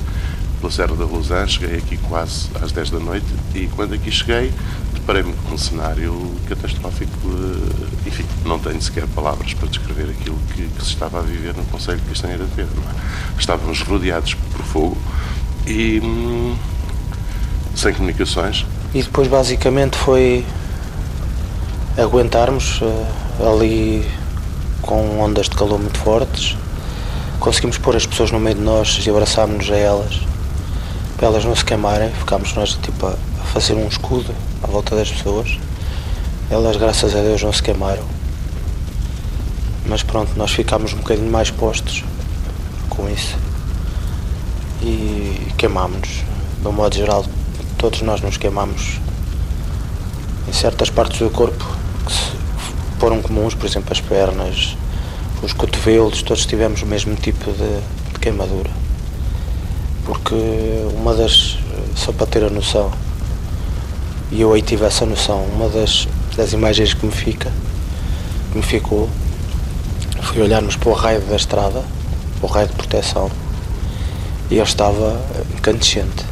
pela 0.59 0.71
Serra 0.71 0.95
da 0.95 1.05
Lausanne, 1.05 1.49
cheguei 1.49 1.77
aqui 1.77 1.97
quase 1.97 2.49
às 2.61 2.73
10 2.73 2.89
da 2.89 2.99
noite 2.99 3.27
e 3.53 3.67
quando 3.67 3.93
aqui 3.93 4.11
cheguei 4.11 4.51
deparei-me 4.93 5.33
com 5.33 5.55
um 5.55 5.57
cenário 5.57 6.35
catastrófico. 6.49 7.11
Eh, 7.25 8.07
enfim, 8.09 8.25
não 8.43 8.59
tenho 8.59 8.81
sequer 8.81 9.07
palavras 9.07 9.53
para 9.53 9.69
descrever 9.69 10.09
aquilo 10.09 10.37
que, 10.53 10.67
que 10.67 10.83
se 10.83 10.89
estava 10.89 11.19
a 11.19 11.21
viver 11.21 11.55
no 11.55 11.63
Conselho 11.65 11.99
de 11.99 12.09
Castanheira 12.09 12.43
de 12.43 12.51
Pera. 12.51 12.67
É? 12.67 13.39
Estávamos 13.39 13.81
rodeados 13.81 14.33
por 14.33 14.61
fogo 14.65 14.97
e 15.65 15.99
hum, 16.03 16.55
sem 17.79 17.93
comunicações. 17.93 18.65
E 18.93 19.01
depois 19.01 19.27
basicamente 19.27 19.97
foi 19.97 20.45
aguentarmos 21.97 22.81
uh, 22.81 23.53
ali 23.53 24.05
com 24.81 25.19
ondas 25.19 25.49
de 25.49 25.55
calor 25.55 25.79
muito 25.79 25.97
fortes. 25.99 26.55
Conseguimos 27.39 27.77
pôr 27.77 27.95
as 27.95 28.05
pessoas 28.05 28.31
no 28.31 28.39
meio 28.39 28.55
de 28.55 28.61
nós 28.61 28.99
e 29.05 29.09
abraçámos-nos 29.09 29.69
a 29.71 29.77
elas 29.77 30.35
para 31.17 31.27
elas 31.27 31.45
não 31.45 31.55
se 31.55 31.63
queimarem. 31.63 32.09
Ficámos 32.11 32.53
nós 32.53 32.73
tipo, 32.73 33.07
a 33.07 33.15
fazer 33.53 33.73
um 33.73 33.87
escudo 33.87 34.33
à 34.61 34.67
volta 34.67 34.95
das 34.95 35.11
pessoas. 35.11 35.57
Elas, 36.49 36.77
graças 36.77 37.15
a 37.15 37.21
Deus, 37.21 37.41
não 37.41 37.53
se 37.53 37.63
queimaram. 37.63 38.03
Mas 39.87 40.03
pronto, 40.03 40.31
nós 40.35 40.51
ficámos 40.51 40.93
um 40.93 40.97
bocadinho 40.97 41.31
mais 41.31 41.49
postos 41.49 42.03
com 42.89 43.09
isso. 43.09 43.35
E 44.81 45.51
queimámos-nos. 45.57 46.23
De 46.61 46.67
um 46.67 46.71
modo 46.71 46.95
geral, 46.95 47.25
todos 47.77 48.01
nós 48.01 48.21
nos 48.21 48.37
queimamos 48.37 48.99
em 50.47 50.53
certas 50.53 50.89
partes 50.89 51.19
do 51.19 51.29
corpo 51.29 51.65
que 52.05 52.99
foram 52.99 53.21
comuns, 53.21 53.53
por 53.53 53.65
exemplo 53.65 53.91
as 53.91 54.01
pernas, 54.01 54.77
os 55.41 55.53
cotovelos, 55.53 56.21
todos 56.21 56.45
tivemos 56.45 56.81
o 56.81 56.85
mesmo 56.85 57.15
tipo 57.15 57.51
de, 57.51 58.13
de 58.13 58.19
queimadura. 58.19 58.69
Porque 60.05 60.35
uma 60.95 61.13
das, 61.13 61.57
só 61.95 62.11
para 62.11 62.27
ter 62.27 62.43
a 62.43 62.49
noção, 62.49 62.91
e 64.31 64.41
eu 64.41 64.53
aí 64.53 64.61
tive 64.61 64.85
essa 64.85 65.05
noção, 65.05 65.43
uma 65.45 65.69
das, 65.69 66.07
das 66.35 66.53
imagens 66.53 66.93
que 66.93 67.05
me 67.05 67.11
fica, 67.11 67.51
que 68.51 68.57
me 68.57 68.63
ficou, 68.63 69.09
foi 70.21 70.41
olharmos 70.41 70.75
para 70.75 70.89
o 70.89 70.93
raio 70.93 71.21
da 71.21 71.35
estrada, 71.35 71.83
para 72.39 72.47
o 72.47 72.51
raio 72.51 72.67
de 72.67 72.73
proteção, 72.73 73.29
e 74.49 74.55
ele 74.55 74.63
estava 74.63 75.19
incandescente, 75.55 76.25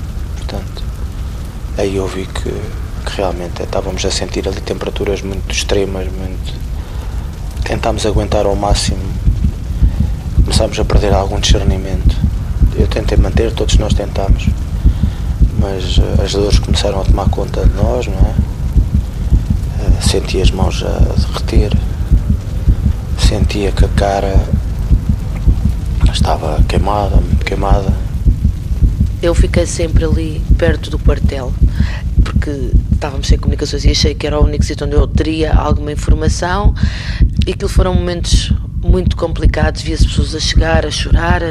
aí 1.77 1.95
eu 1.95 2.07
vi 2.07 2.25
que, 2.25 2.49
que 2.49 3.17
realmente 3.17 3.63
estávamos 3.63 4.03
a 4.05 4.11
sentir 4.11 4.47
ali 4.47 4.61
temperaturas 4.61 5.21
muito 5.21 5.51
extremas, 5.51 6.07
muito. 6.11 6.53
Tentámos 7.63 8.05
aguentar 8.05 8.45
ao 8.45 8.55
máximo, 8.55 8.99
começámos 10.43 10.79
a 10.79 10.85
perder 10.85 11.13
algum 11.13 11.39
discernimento. 11.39 12.15
Eu 12.75 12.87
tentei 12.87 13.17
manter, 13.17 13.53
todos 13.53 13.77
nós 13.77 13.93
tentámos, 13.93 14.47
mas 15.59 15.99
eh, 15.99 16.23
as 16.23 16.33
dores 16.33 16.59
começaram 16.59 17.01
a 17.01 17.03
tomar 17.03 17.29
conta 17.29 17.65
de 17.65 17.73
nós, 17.75 18.07
não 18.07 18.17
é? 18.17 18.33
Eh, 19.79 20.01
sentia 20.01 20.43
as 20.43 20.51
mãos 20.51 20.83
a 20.83 20.99
derreter, 21.21 21.77
sentia 23.17 23.71
que 23.71 23.85
a 23.85 23.89
cara 23.89 24.35
estava 26.11 26.61
queimada, 26.67 27.15
muito 27.17 27.45
queimada 27.45 28.02
eu 29.23 29.33
fiquei 29.33 29.65
sempre 29.65 30.03
ali 30.03 30.41
perto 30.57 30.89
do 30.89 30.99
quartel, 30.99 31.53
porque 32.25 32.71
estávamos 32.91 33.25
sem 33.25 33.37
comunicações 33.37 33.85
e 33.85 33.91
achei 33.91 34.13
que 34.13 34.27
era 34.27 34.37
o 34.37 34.43
único 34.43 34.65
sítio 34.65 34.85
onde 34.85 34.97
eu 34.97 35.07
teria 35.07 35.53
alguma 35.53 35.93
informação. 35.93 36.75
E 37.47 37.51
aquilo 37.51 37.69
foram 37.69 37.95
momentos 37.95 38.51
muito 38.83 39.15
complicados, 39.15 39.81
via-se 39.81 40.05
pessoas 40.05 40.35
a 40.35 40.41
chegar, 40.41 40.85
a 40.85 40.91
chorar, 40.91 41.41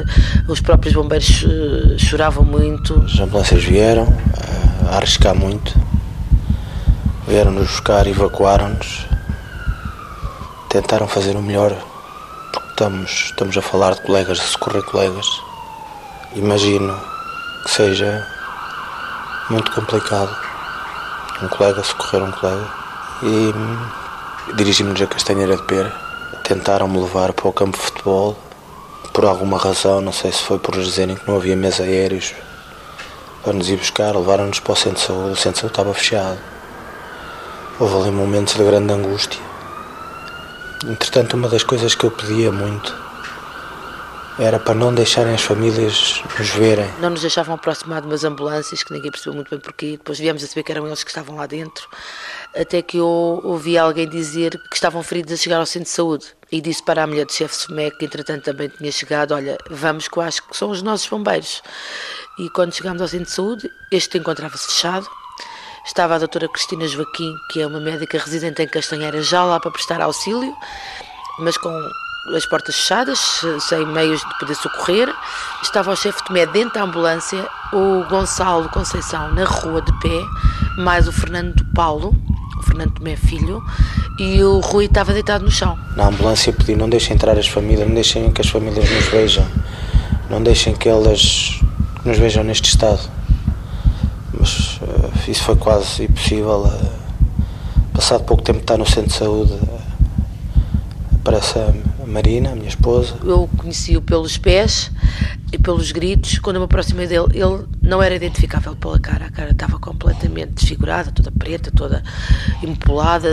os 0.47 0.61
próprios 0.61 0.95
bombeiros 0.95 1.45
uh, 1.45 1.99
choravam 1.99 2.45
muito. 2.45 2.95
As 3.07 3.19
ambulâncias 3.19 3.64
vieram 3.64 4.05
uh, 4.05 4.88
a 4.91 4.97
arriscar 4.97 5.35
muito, 5.35 5.75
vieram-nos 7.26 7.69
buscar, 7.69 8.07
evacuaram-nos, 8.07 9.07
tentaram 10.69 11.09
fazer 11.09 11.35
o 11.37 11.43
melhor, 11.43 11.75
porque 12.52 12.69
estamos, 12.69 13.11
estamos 13.31 13.57
a 13.57 13.62
falar 13.62 13.95
de 13.95 14.02
colegas, 14.02 14.38
a 14.38 14.43
socorrer 14.43 14.83
colegas. 14.83 15.26
Imagino 16.37 17.12
que 17.64 17.71
seja 17.71 18.26
muito 19.50 19.71
complicado. 19.73 20.37
Um 21.42 21.49
colega 21.49 21.83
socorrer 21.83 22.23
um 22.23 22.33
colega. 22.33 22.69
E 23.23 24.54
dirigimos-nos 24.54 25.02
a 25.02 25.07
Castanheira 25.07 25.57
de 25.57 25.62
Pera 25.62 25.92
tentaram-me 26.42 26.99
levar 26.99 27.33
para 27.33 27.49
o 27.49 27.52
campo 27.52 27.76
de 27.76 27.85
futebol. 27.85 28.37
Por 29.12 29.25
alguma 29.25 29.59
razão, 29.59 30.00
não 30.00 30.12
sei 30.12 30.33
se 30.33 30.42
foi 30.42 30.59
por 30.59 30.75
dizerem 30.75 31.16
que 31.16 31.28
não 31.28 31.37
havia 31.37 31.57
mesa 31.57 31.83
aéreos 31.83 32.35
para 33.42 33.52
nos 33.52 33.69
ir 33.69 33.76
buscar, 33.76 34.14
levaram-nos 34.14 34.61
para 34.61 34.73
o 34.73 34.76
centro 34.76 35.00
de 35.00 35.07
saúde, 35.07 35.33
o 35.33 35.37
centro 35.37 35.52
de 35.52 35.59
saúde 35.61 35.73
estava 35.73 35.95
fechado. 35.95 36.38
Houve 37.78 37.97
ali 37.97 38.11
momentos 38.11 38.54
de 38.54 38.64
grande 38.64 38.92
angústia. 38.92 39.40
Entretanto 40.85 41.35
uma 41.35 41.49
das 41.49 41.62
coisas 41.62 41.95
que 41.95 42.04
eu 42.04 42.11
pedia 42.11 42.50
muito 42.50 43.12
era 44.38 44.58
para 44.58 44.74
não 44.74 44.94
deixarem 44.94 45.34
as 45.34 45.42
famílias 45.42 46.22
nos 46.38 46.48
verem. 46.50 46.88
Não 47.00 47.10
nos 47.10 47.20
deixavam 47.20 47.54
aproximar 47.54 48.00
de 48.00 48.06
umas 48.06 48.24
ambulâncias, 48.24 48.82
que 48.82 48.92
ninguém 48.92 49.10
percebeu 49.10 49.34
muito 49.34 49.50
bem 49.50 49.60
porquê. 49.60 49.92
Depois 49.92 50.18
viemos 50.18 50.42
a 50.42 50.46
saber 50.46 50.62
que 50.62 50.72
eram 50.72 50.86
eles 50.86 51.04
que 51.04 51.10
estavam 51.10 51.36
lá 51.36 51.46
dentro. 51.46 51.88
Até 52.54 52.82
que 52.82 52.96
eu 52.96 53.40
ouvi 53.44 53.76
alguém 53.76 54.08
dizer 54.08 54.50
que 54.68 54.74
estavam 54.74 55.02
feridos 55.02 55.32
a 55.32 55.36
chegar 55.36 55.58
ao 55.58 55.66
centro 55.66 55.88
de 55.88 55.94
saúde. 55.94 56.26
E 56.50 56.60
disse 56.60 56.82
para 56.82 57.02
a 57.02 57.06
mulher 57.06 57.26
do 57.26 57.32
chefe 57.32 57.54
Sumé, 57.54 57.90
que 57.90 58.04
entretanto 58.04 58.44
também 58.44 58.68
tinha 58.68 58.92
chegado: 58.92 59.32
Olha, 59.32 59.58
vamos 59.70 60.08
que 60.08 60.18
eu 60.18 60.22
acho 60.22 60.42
que 60.46 60.56
são 60.56 60.70
os 60.70 60.82
nossos 60.82 61.08
bombeiros. 61.08 61.62
E 62.38 62.48
quando 62.50 62.74
chegámos 62.74 63.02
ao 63.02 63.08
centro 63.08 63.26
de 63.26 63.32
saúde, 63.32 63.70
este 63.90 64.18
encontrava-se 64.18 64.66
fechado. 64.66 65.06
Estava 65.84 66.14
a 66.14 66.18
doutora 66.18 66.48
Cristina 66.48 66.86
Joaquim, 66.86 67.34
que 67.50 67.60
é 67.60 67.66
uma 67.66 67.80
médica 67.80 68.16
residente 68.16 68.62
em 68.62 68.68
Castanheira, 68.68 69.20
já 69.20 69.44
lá 69.44 69.58
para 69.58 69.70
prestar 69.70 70.00
auxílio, 70.00 70.54
mas 71.40 71.56
com 71.56 71.70
as 72.29 72.47
portas 72.47 72.76
fechadas, 72.76 73.19
sem 73.69 73.85
meios 73.87 74.21
de 74.21 74.38
poder 74.38 74.55
socorrer. 74.55 75.12
Estava 75.62 75.91
o 75.91 75.97
chefe 75.97 76.25
Tomé 76.25 76.47
dentro 76.47 76.75
da 76.75 76.83
ambulância, 76.83 77.47
o 77.73 78.05
Gonçalo 78.09 78.69
Conceição 78.69 79.33
na 79.35 79.45
rua 79.45 79.83
de 79.83 79.93
pé, 80.00 80.25
mais 80.79 81.09
o 81.09 81.12
Fernando 81.12 81.64
Paulo, 81.75 82.14
o 82.59 82.62
Fernando 82.62 82.93
Tomé 82.93 83.17
filho, 83.17 83.62
e 84.19 84.43
o 84.43 84.61
Rui 84.61 84.85
estava 84.85 85.12
deitado 85.12 85.45
no 85.45 85.50
chão. 85.50 85.76
Na 85.97 86.07
ambulância 86.07 86.52
pedi, 86.52 86.76
não 86.76 86.88
deixem 86.88 87.14
entrar 87.14 87.37
as 87.37 87.49
famílias, 87.49 87.87
não 87.87 87.95
deixem 87.95 88.31
que 88.31 88.41
as 88.41 88.49
famílias 88.49 88.88
nos 88.88 89.07
vejam, 89.07 89.47
não 90.31 90.43
deixem 90.43 90.75
que 90.75 90.88
elas 90.88 91.61
nos 92.05 92.19
vejam 92.19 92.45
neste 92.45 92.69
estado. 92.69 93.00
Mas 94.38 94.79
uh, 94.79 95.31
isso 95.31 95.43
foi 95.45 95.57
quase 95.57 96.05
impossível. 96.05 96.64
Uh, 96.67 97.02
passado 97.93 98.25
pouco 98.25 98.43
tempo 98.43 98.61
estar 98.61 98.79
no 98.79 98.87
centro 98.87 99.11
de 99.11 99.14
saúde, 99.14 99.52
uh, 101.23 101.29
aparece 101.29 101.59
a 101.59 102.07
Marina, 102.07 102.50
a 102.50 102.55
minha 102.55 102.69
esposa. 102.69 103.14
Eu 103.25 103.49
conheci-o 103.57 104.02
pelos 104.02 104.37
pés 104.37 104.91
e 105.52 105.59
pelos 105.59 105.93
gritos. 105.93 106.38
Quando 106.38 106.57
eu 106.57 106.61
me 106.61 106.64
aproximei 106.67 107.07
dele, 107.07 107.26
ele 107.33 107.64
não 107.81 108.02
era 108.02 108.14
identificável 108.14 108.75
pela 108.76 108.99
cara. 108.99 109.26
A 109.26 109.31
cara 109.31 109.50
estava 109.50 109.79
completamente 109.79 110.52
desfigurada, 110.52 111.11
toda 111.12 111.31
preta, 111.31 111.71
toda 111.71 112.02
empolada, 112.62 113.29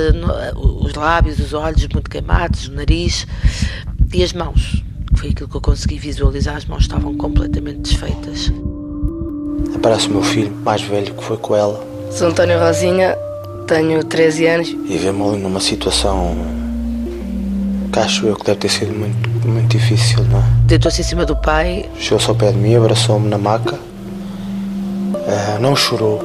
os 0.55 0.93
lábios, 0.93 1.39
os 1.39 1.53
olhos 1.53 1.88
muito 1.88 2.10
queimados, 2.10 2.67
o 2.67 2.74
nariz 2.74 3.25
e 4.13 4.24
as 4.24 4.34
mãos. 4.34 4.84
Foi 5.15 5.29
aquilo 5.29 5.50
que 5.50 5.58
eu 5.58 5.62
consegui 5.62 5.98
visualizar. 5.98 6.55
As 6.55 6.65
mãos 6.65 6.84
estavam 6.84 7.15
completamente 7.15 7.79
desfeitas. 7.79 8.51
Aparece 9.75 10.08
o 10.08 10.12
meu 10.12 10.24
filho 10.24 10.51
mais 10.63 10.81
velho 10.81 11.13
que 11.13 11.24
foi 11.24 11.38
com 11.38 11.55
ela. 11.55 11.88
Sou 12.12 12.27
António 12.27 12.60
Rosinha, 12.60 13.15
tenho 13.67 14.03
13 14.03 14.48
anos. 14.48 14.69
E 14.69 14.98
vemos 14.98 15.34
ali 15.34 15.41
numa 15.41 15.60
situação 15.60 16.58
acho 17.99 18.25
eu 18.25 18.35
que 18.35 18.45
deve 18.45 18.59
ter 18.59 18.69
sido 18.69 18.93
muito, 18.93 19.47
Muito 19.47 19.77
difícil, 19.77 20.23
não 20.25 20.39
é? 20.39 20.43
Deitou-se 20.65 21.01
em 21.01 21.03
cima 21.03 21.25
do 21.25 21.35
pai. 21.35 21.89
Chegou-se 21.97 22.29
ao 22.29 22.35
pé 22.35 22.51
de 22.51 22.57
mim, 22.57 22.75
abraçou-me 22.75 23.27
na 23.29 23.37
maca. 23.37 23.75
Uh, 23.75 25.61
não 25.61 25.75
chorou, 25.75 26.23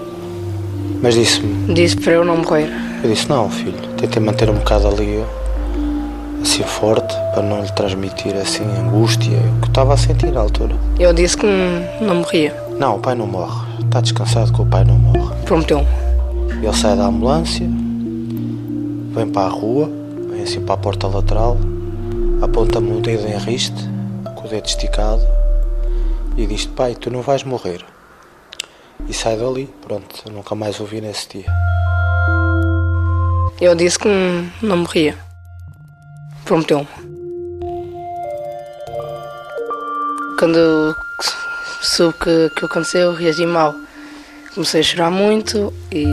mas 1.02 1.14
disse-me. 1.14 1.74
Disse 1.74 1.96
para 1.96 2.12
eu 2.12 2.24
não 2.24 2.38
morrer. 2.38 2.70
Eu 3.02 3.10
disse: 3.10 3.28
Não, 3.28 3.50
filho, 3.50 3.78
tentei 3.98 4.22
manter 4.22 4.48
um 4.48 4.54
bocado 4.54 4.88
ali, 4.88 5.22
assim 6.42 6.62
forte, 6.62 7.14
para 7.32 7.42
não 7.42 7.62
lhe 7.62 7.72
transmitir 7.72 8.34
assim 8.36 8.64
angústia, 8.78 9.38
o 9.58 9.60
que 9.62 9.68
estava 9.68 9.94
a 9.94 9.96
sentir 9.96 10.32
na 10.32 10.40
altura. 10.40 10.74
Eu 10.98 11.12
disse 11.12 11.36
que 11.36 11.46
não 12.00 12.16
morria. 12.16 12.54
Não, 12.78 12.96
o 12.96 12.98
pai 12.98 13.14
não 13.14 13.26
morre. 13.26 13.62
Está 13.84 14.00
descansado 14.00 14.52
que 14.52 14.60
o 14.62 14.66
pai 14.66 14.84
não 14.84 14.96
morre. 14.96 15.34
Prometeu. 15.44 15.86
Ele 16.50 16.72
sai 16.72 16.96
da 16.96 17.04
ambulância, 17.04 17.66
vem 19.14 19.28
para 19.28 19.46
a 19.46 19.50
rua, 19.50 19.90
assim 20.44 20.60
para 20.60 20.74
a 20.74 20.78
porta 20.78 21.06
lateral, 21.08 21.56
aponta-me 22.42 22.92
o 22.92 23.00
dedo 23.00 23.26
em 23.26 23.38
riste, 23.38 23.82
com 24.36 24.46
o 24.46 24.48
dedo 24.48 24.66
esticado, 24.66 25.22
e 26.36 26.46
diz: 26.46 26.66
Pai, 26.66 26.94
tu 26.94 27.10
não 27.10 27.22
vais 27.22 27.42
morrer. 27.42 27.84
E 29.08 29.12
sai 29.12 29.36
dali, 29.36 29.72
pronto, 29.80 30.30
nunca 30.30 30.54
mais 30.54 30.78
ouvi 30.80 31.00
nesse 31.00 31.28
dia. 31.30 31.46
Eu 33.60 33.74
disse 33.74 33.98
que 33.98 34.08
não 34.62 34.76
morria. 34.76 35.16
Prometeu. 36.44 36.86
Quando 40.38 40.94
soube 41.80 42.18
que, 42.18 42.50
que 42.58 42.64
aconteceu, 42.66 43.14
reagi 43.14 43.46
mal. 43.46 43.74
Comecei 44.54 44.80
a 44.80 44.84
chorar 44.84 45.10
muito 45.10 45.72
e, 45.90 46.04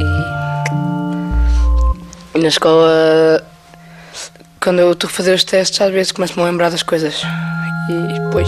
e 2.34 2.40
na 2.40 2.48
escola, 2.48 3.44
quando 4.62 4.80
eu 4.80 4.92
estou 4.92 5.08
a 5.08 5.12
fazer 5.12 5.34
os 5.34 5.44
testes, 5.44 5.82
às 5.82 5.92
vezes 5.92 6.12
começo-me 6.12 6.44
a 6.44 6.46
lembrar 6.46 6.70
das 6.70 6.84
coisas. 6.84 7.24
E, 7.90 8.20
depois. 8.20 8.48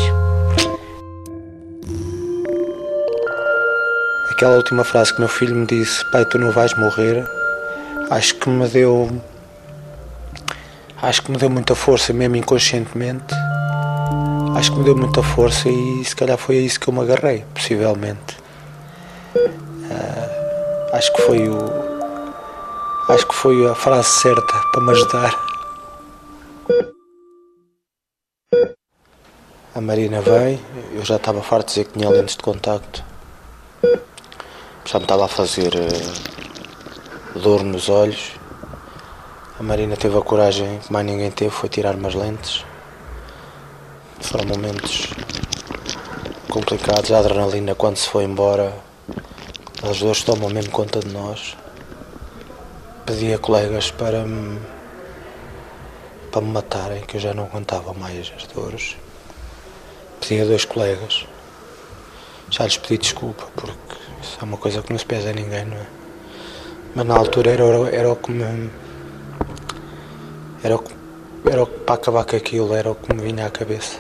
Aquela 4.30 4.56
última 4.56 4.84
frase 4.84 5.14
que 5.14 5.20
meu 5.20 5.28
filho 5.28 5.56
me 5.56 5.66
disse: 5.66 6.06
Pai, 6.12 6.24
tu 6.26 6.38
não 6.38 6.52
vais 6.52 6.74
morrer, 6.76 7.26
acho 8.12 8.36
que 8.36 8.48
me 8.48 8.68
deu. 8.68 9.10
Acho 11.02 11.22
que 11.24 11.32
me 11.32 11.38
deu 11.38 11.50
muita 11.50 11.76
força, 11.76 12.14
mesmo 12.14 12.36
inconscientemente. 12.36 13.34
Acho 14.56 14.72
que 14.72 14.78
me 14.78 14.86
deu 14.86 14.96
muita 14.96 15.22
força 15.22 15.68
e 15.68 16.06
se 16.06 16.16
calhar 16.16 16.38
foi 16.38 16.60
a 16.60 16.62
isso 16.62 16.80
que 16.80 16.88
eu 16.88 16.94
me 16.94 17.02
agarrei, 17.02 17.44
possivelmente. 17.54 18.38
Uh, 19.36 20.96
acho 20.96 21.12
que 21.14 21.22
foi 21.24 21.50
o. 21.50 21.58
Acho 23.10 23.28
que 23.28 23.36
foi 23.36 23.68
a 23.68 23.76
frase 23.76 24.08
certa 24.08 24.54
para 24.72 24.82
me 24.82 24.92
ajudar. 24.92 25.53
A 29.76 29.82
Marina 29.82 30.22
vem, 30.22 30.64
eu 30.94 31.04
já 31.04 31.16
estava 31.16 31.42
farto 31.42 31.70
de 31.70 31.74
dizer 31.74 31.86
que 31.86 31.98
tinha 31.98 32.08
lentes 32.08 32.36
de 32.36 32.44
contacto. 32.44 33.04
Já 34.86 35.00
me 35.00 35.06
estava 35.06 35.26
a 35.26 35.28
fazer 35.28 35.74
uh, 35.74 37.40
dor 37.40 37.64
nos 37.64 37.90
olhos. 37.90 38.34
A 39.60 39.64
Marina 39.64 39.98
teve 39.98 40.16
a 40.16 40.22
coragem 40.22 40.78
que 40.78 40.94
mais 40.94 41.04
ninguém 41.04 41.32
teve, 41.32 41.50
foi 41.50 41.70
tirar-me 41.70 42.06
as 42.06 42.14
lentes. 42.14 42.64
Foram 44.22 44.46
momentos 44.46 45.08
complicados. 46.52 47.12
A 47.12 47.18
adrenalina, 47.18 47.74
quando 47.74 47.98
se 47.98 48.08
foi 48.08 48.26
embora, 48.26 48.76
as 49.82 50.00
dores 50.00 50.22
tomam 50.22 50.52
mesmo 50.52 50.72
conta 50.72 51.00
de 51.00 51.08
nós. 51.08 51.58
Pedi 53.08 53.34
a 53.34 53.40
colegas 53.40 53.90
para 53.90 54.24
me, 54.24 54.60
para 56.32 56.42
me 56.42 56.52
matarem, 56.52 57.02
que 57.02 57.18
eu 57.18 57.22
já 57.22 57.34
não 57.34 57.46
aguentava 57.46 57.92
mais 57.92 58.32
as 58.38 58.46
dores. 58.46 58.98
Pedi 60.26 60.42
a 60.42 60.46
dois 60.46 60.64
colegas. 60.64 61.28
Já 62.50 62.64
lhes 62.64 62.78
pedi 62.78 62.98
desculpa, 62.98 63.46
porque 63.58 63.98
isso 64.22 64.38
é 64.40 64.44
uma 64.46 64.56
coisa 64.56 64.82
que 64.82 64.90
não 64.90 64.98
se 64.98 65.06
pesa 65.06 65.32
a 65.32 65.34
ninguém, 65.34 65.66
não 65.66 65.76
é? 65.76 65.86
Mas 66.96 67.06
na 67.06 67.18
altura 67.18 67.52
era, 67.52 67.64
era 67.90 68.10
o 68.10 68.16
que 68.16 68.32
me. 68.32 68.72
Era 70.64 70.78
o 70.78 70.80
que, 70.80 70.94
era 71.46 71.64
o 71.64 71.68
para 71.68 71.96
acabar 71.96 72.24
com 72.24 72.38
aquilo, 72.38 72.74
era 72.74 72.90
o 72.90 72.96
que 72.96 73.14
me 73.14 73.22
vinha 73.22 73.46
à 73.46 73.50
cabeça. 73.50 74.00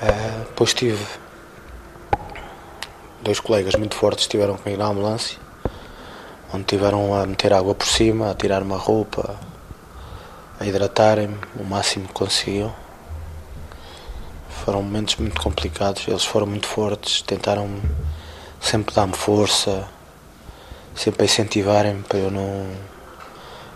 Uh, 0.00 0.44
depois 0.46 0.72
tive 0.72 1.04
dois 3.20 3.40
colegas 3.40 3.74
muito 3.74 3.94
fortes 3.94 4.24
estiveram 4.24 4.56
comigo 4.56 4.80
na 4.82 4.88
ambulância, 4.88 5.38
onde 6.54 6.64
tiveram 6.64 7.14
a 7.14 7.26
meter 7.26 7.52
água 7.52 7.74
por 7.74 7.86
cima, 7.86 8.30
a 8.30 8.34
tirar 8.34 8.62
uma 8.62 8.78
roupa, 8.78 9.38
a 10.58 10.64
hidratarem-me 10.64 11.36
o 11.58 11.64
máximo 11.64 12.08
que 12.08 12.14
conseguiam. 12.14 12.74
Foram 14.64 14.82
momentos 14.82 15.16
muito 15.16 15.40
complicados, 15.40 16.06
eles 16.06 16.24
foram 16.24 16.46
muito 16.46 16.66
fortes, 16.66 17.22
tentaram 17.22 17.68
sempre 18.60 18.94
dar-me 18.94 19.14
força, 19.14 19.88
sempre 20.94 21.22
a 21.22 21.24
incentivarem-me 21.24 22.02
para 22.02 22.18
eu 22.18 22.30
não 22.30 22.66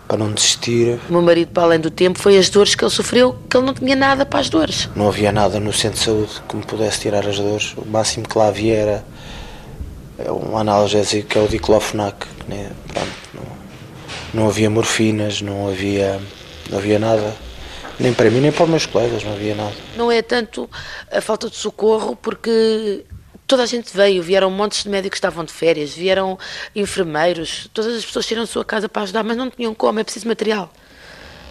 para 0.07 0.17
não 0.17 0.31
desistir. 0.31 0.99
O 1.09 1.13
meu 1.13 1.21
marido, 1.21 1.49
para 1.51 1.63
além 1.63 1.79
do 1.79 1.89
tempo, 1.89 2.19
foi 2.19 2.37
as 2.37 2.49
dores 2.49 2.75
que 2.75 2.83
ele 2.83 2.91
sofreu, 2.91 3.35
que 3.49 3.57
ele 3.57 3.65
não 3.65 3.73
tinha 3.73 3.95
nada 3.95 4.25
para 4.25 4.39
as 4.39 4.49
dores. 4.49 4.87
Não 4.95 5.07
havia 5.07 5.31
nada 5.31 5.59
no 5.59 5.73
centro 5.73 5.97
de 5.97 6.05
saúde 6.05 6.41
que 6.47 6.55
me 6.55 6.63
pudesse 6.63 6.99
tirar 6.99 7.27
as 7.27 7.39
dores. 7.39 7.73
O 7.75 7.85
máximo 7.85 8.27
que 8.27 8.37
lá 8.37 8.47
havia 8.47 8.75
era 8.75 9.03
um 10.31 10.57
analgésico 10.57 11.27
que 11.27 11.37
é 11.37 11.41
o 11.41 11.47
diclofenac. 11.47 12.27
Né? 12.47 12.71
Pronto, 12.87 13.11
não, 13.33 14.41
não 14.41 14.47
havia 14.47 14.69
morfinas, 14.69 15.41
não 15.41 15.67
havia, 15.67 16.21
não 16.69 16.77
havia 16.77 16.99
nada. 16.99 17.35
Nem 17.99 18.13
para 18.13 18.29
mim, 18.29 18.41
nem 18.41 18.51
para 18.51 18.63
os 18.63 18.69
meus 18.69 18.85
colegas, 18.85 19.23
não 19.23 19.33
havia 19.33 19.55
nada. 19.55 19.73
Não 19.95 20.11
é 20.11 20.21
tanto 20.21 20.69
a 21.11 21.21
falta 21.21 21.49
de 21.49 21.55
socorro, 21.55 22.15
porque 22.15 23.05
toda 23.47 23.63
a 23.63 23.65
gente 23.65 23.95
veio, 23.95 24.21
vieram 24.21 24.49
montes 24.49 24.83
de 24.83 24.89
médicos 24.89 25.11
que 25.11 25.17
estavam 25.17 25.45
de 25.45 25.53
férias, 25.53 25.93
vieram 25.93 26.37
enfermeiros, 26.75 27.69
todas 27.73 27.95
as 27.95 28.05
pessoas 28.05 28.25
tiram 28.25 28.43
a 28.43 28.47
sua 28.47 28.65
casa 28.65 28.89
para 28.89 29.03
ajudar, 29.03 29.23
mas 29.23 29.37
não 29.37 29.49
tinham 29.49 29.73
como, 29.73 29.99
é 29.99 30.03
preciso 30.03 30.27
material 30.27 30.71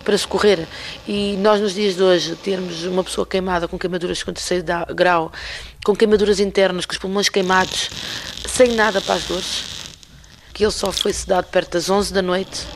para 0.04 0.18
socorrer. 0.18 0.66
E 1.08 1.36
nós, 1.38 1.60
nos 1.60 1.74
dias 1.74 1.96
de 1.96 2.02
hoje, 2.02 2.36
termos 2.36 2.84
uma 2.84 3.02
pessoa 3.02 3.26
queimada 3.26 3.66
com 3.66 3.78
queimaduras 3.78 4.22
com 4.22 4.32
terceiro 4.32 4.64
grau, 4.94 5.32
com 5.84 5.96
queimaduras 5.96 6.38
internas, 6.38 6.84
com 6.84 6.92
os 6.92 6.98
pulmões 6.98 7.28
queimados, 7.28 7.90
sem 8.46 8.74
nada 8.74 9.00
para 9.00 9.14
as 9.14 9.24
dores, 9.24 9.64
que 10.52 10.62
ele 10.62 10.70
só 10.70 10.92
foi 10.92 11.12
sedado 11.12 11.46
perto 11.48 11.72
das 11.72 11.88
11 11.88 12.12
da 12.12 12.22
noite, 12.22 12.66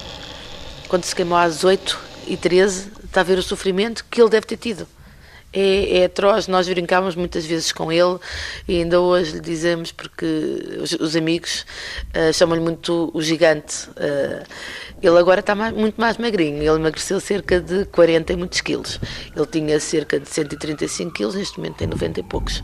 quando 0.88 1.04
se 1.04 1.14
queimou 1.14 1.36
às 1.36 1.62
8 1.64 1.98
e 2.26 2.36
13, 2.36 2.90
está 3.08 3.20
a 3.20 3.24
ver 3.24 3.38
o 3.38 3.42
sofrimento 3.42 4.04
que 4.10 4.20
ele 4.20 4.30
deve 4.30 4.46
ter 4.46 4.56
tido 4.56 4.86
é, 5.52 5.98
é 5.98 6.04
atroz. 6.04 6.48
Nós 6.48 6.68
brincámos 6.68 7.14
muitas 7.14 7.44
vezes 7.46 7.72
com 7.72 7.90
ele 7.90 8.18
e 8.66 8.80
ainda 8.80 9.00
hoje 9.00 9.32
lhe 9.32 9.40
dizemos, 9.40 9.92
porque 9.92 10.78
os, 10.80 10.92
os 10.92 11.16
amigos 11.16 11.64
uh, 12.14 12.32
chamam-lhe 12.32 12.62
muito 12.62 13.10
o 13.14 13.22
gigante. 13.22 13.88
Uh, 13.90 14.46
ele 15.00 15.18
agora 15.18 15.40
está 15.40 15.54
mais, 15.54 15.72
muito 15.74 16.00
mais 16.00 16.18
magrinho, 16.18 16.58
ele 16.58 16.70
emagreceu 16.70 17.20
cerca 17.20 17.60
de 17.60 17.84
40 17.86 18.32
e 18.32 18.36
muitos 18.36 18.60
quilos. 18.60 19.00
Ele 19.34 19.46
tinha 19.46 19.78
cerca 19.78 20.18
de 20.18 20.28
135 20.28 21.12
quilos, 21.12 21.34
neste 21.34 21.58
momento 21.58 21.76
tem 21.76 21.86
90 21.86 22.20
e 22.20 22.22
poucos. 22.24 22.62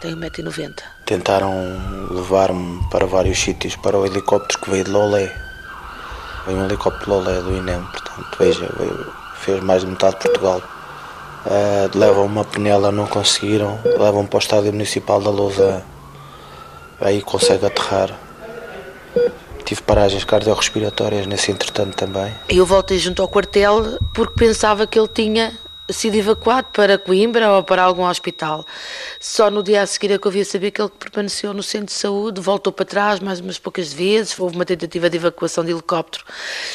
Tem 0.00 0.14
1,90m. 0.14 0.74
Tentaram 1.06 1.52
levar-me 2.10 2.88
para 2.88 3.04
vários 3.06 3.38
sítios 3.38 3.74
para 3.76 3.98
o 3.98 4.06
helicóptero 4.06 4.60
que 4.60 4.70
veio 4.70 4.84
de 4.84 4.90
Lolé. 4.90 5.32
Veio 6.46 6.58
um 6.58 6.64
helicóptero 6.66 7.04
de 7.04 7.10
Lolé 7.10 7.42
do 7.42 7.56
INEM, 7.56 7.82
portanto, 7.82 8.36
veja, 8.38 8.68
veio, 8.78 9.12
fez 9.48 9.62
mais 9.62 9.82
de 9.82 9.88
metade 9.88 10.16
de 10.16 10.22
Portugal 10.22 10.62
Uh, 11.46 11.96
levam 11.96 12.26
uma 12.26 12.44
penela, 12.44 12.92
não 12.92 13.06
conseguiram, 13.06 13.78
levam 13.98 14.26
para 14.26 14.36
o 14.36 14.40
estádio 14.40 14.72
municipal 14.72 15.18
da 15.18 15.30
Lousa, 15.30 15.82
aí 17.00 17.22
consegue 17.22 17.64
aterrar. 17.64 18.10
Tive 19.64 19.80
paragens 19.82 20.24
cardiorrespiratórias 20.24 21.26
nesse 21.26 21.50
entretanto 21.50 21.94
também. 21.94 22.34
Eu 22.48 22.66
voltei 22.66 22.98
junto 22.98 23.22
ao 23.22 23.28
quartel 23.28 23.98
porque 24.12 24.34
pensava 24.34 24.86
que 24.86 24.98
ele 24.98 25.08
tinha 25.08 25.52
sido 25.90 26.16
evacuado 26.16 26.68
para 26.72 26.98
Coimbra 26.98 27.50
ou 27.52 27.62
para 27.62 27.82
algum 27.82 28.04
hospital. 28.04 28.64
Só 29.18 29.50
no 29.50 29.62
dia 29.62 29.82
a 29.82 29.86
seguir 29.86 30.12
é 30.12 30.18
que 30.18 30.26
eu 30.26 30.30
vi 30.30 30.44
saber 30.44 30.70
que 30.70 30.80
ele 30.80 30.90
permaneceu 30.90 31.54
no 31.54 31.62
centro 31.62 31.86
de 31.86 31.92
saúde, 31.92 32.40
voltou 32.40 32.72
para 32.72 32.84
trás 32.84 33.20
mais 33.20 33.40
umas 33.40 33.58
poucas 33.58 33.92
vezes, 33.92 34.38
houve 34.38 34.54
uma 34.54 34.64
tentativa 34.64 35.08
de 35.08 35.16
evacuação 35.16 35.64
de 35.64 35.70
helicóptero 35.70 36.24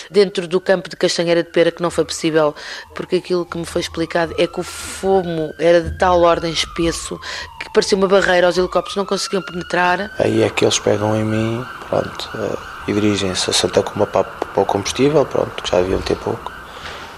dentro 0.09 0.47
do 0.47 0.59
campo 0.59 0.89
de 0.89 0.95
Castanheira 0.95 1.43
de 1.43 1.49
Pera 1.49 1.71
que 1.71 1.81
não 1.81 1.91
foi 1.91 2.05
possível, 2.05 2.55
porque 2.95 3.17
aquilo 3.17 3.45
que 3.45 3.57
me 3.57 3.65
foi 3.65 3.81
explicado 3.81 4.33
é 4.37 4.47
que 4.47 4.59
o 4.59 4.63
fumo 4.63 5.53
era 5.59 5.81
de 5.81 5.97
tal 5.97 6.21
ordem 6.21 6.51
espesso 6.51 7.19
que 7.59 7.71
parecia 7.71 7.97
uma 7.97 8.07
barreira, 8.07 8.49
os 8.49 8.57
helicópteros 8.57 8.95
não 8.95 9.05
conseguiam 9.05 9.41
penetrar. 9.43 10.11
Aí 10.19 10.41
é 10.41 10.49
que 10.49 10.65
eles 10.65 10.79
pegam 10.79 11.15
em 11.15 11.23
mim, 11.23 11.65
pronto, 11.87 12.29
eh, 12.35 12.57
e 12.87 12.93
dirigem-se 12.93 13.49
a 13.49 13.53
Santa 13.53 13.81
Coma 13.83 14.05
para, 14.05 14.27
o 14.55 14.65
combustível, 14.65 15.25
pronto, 15.25 15.61
que 15.61 15.69
já 15.69 15.77
deviam 15.77 16.01
ter 16.01 16.17
pouco, 16.17 16.51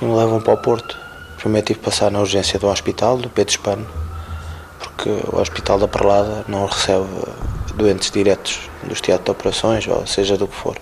e 0.01 0.05
me 0.05 0.15
levam 0.15 0.41
para 0.41 0.53
o 0.53 0.57
Porto. 0.57 1.04
Primeiro 1.45 1.67
tive 1.67 1.77
que 1.77 1.85
passar 1.85 2.09
na 2.09 2.19
urgência 2.21 2.57
do 2.57 2.65
hospital, 2.65 3.17
do 3.17 3.29
Pedro 3.29 3.51
Espano, 3.51 3.85
porque 4.79 5.07
o 5.31 5.39
Hospital 5.39 5.77
da 5.77 5.87
Perlada 5.87 6.43
não 6.47 6.65
recebe 6.65 7.05
doentes 7.75 8.09
diretos 8.09 8.61
dos 8.83 8.99
teatros 8.99 9.25
de 9.25 9.31
operações, 9.31 9.87
ou 9.87 10.07
seja 10.07 10.39
do 10.39 10.47
que 10.47 10.55
for. 10.55 10.75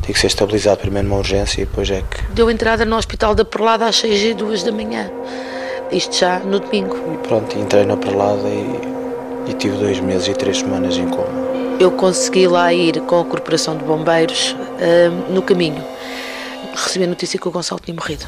tem 0.00 0.14
que 0.14 0.18
ser 0.18 0.28
estabilizado 0.28 0.80
primeiro 0.80 1.06
numa 1.06 1.18
urgência 1.18 1.60
e 1.60 1.66
depois 1.66 1.90
é 1.90 2.00
que. 2.00 2.22
Deu 2.32 2.50
entrada 2.50 2.86
no 2.86 2.96
hospital 2.96 3.34
da 3.34 3.44
Perlada 3.44 3.84
às 3.84 3.96
6 3.96 4.22
e 4.22 4.32
2 4.32 4.62
da 4.62 4.72
manhã. 4.72 5.10
Isto 5.92 6.16
já 6.16 6.38
no 6.38 6.58
domingo. 6.58 6.96
E 7.12 7.28
pronto, 7.28 7.58
entrei 7.58 7.84
na 7.84 7.98
Perlada 7.98 8.48
e, 8.48 9.50
e 9.50 9.52
tive 9.58 9.76
dois 9.76 10.00
meses 10.00 10.26
e 10.28 10.32
três 10.32 10.60
semanas 10.60 10.96
em 10.96 11.06
coma. 11.06 11.28
Eu 11.78 11.90
consegui 11.90 12.48
lá 12.48 12.72
ir 12.72 12.98
com 13.02 13.20
a 13.20 13.24
Corporação 13.26 13.76
de 13.76 13.84
Bombeiros 13.84 14.52
uh, 14.52 15.30
no 15.30 15.42
caminho. 15.42 15.84
Recebi 16.74 17.04
a 17.04 17.08
notícia 17.08 17.38
que 17.38 17.46
o 17.46 17.50
Gonçalo 17.50 17.82
tinha 17.84 17.94
morrido. 17.94 18.24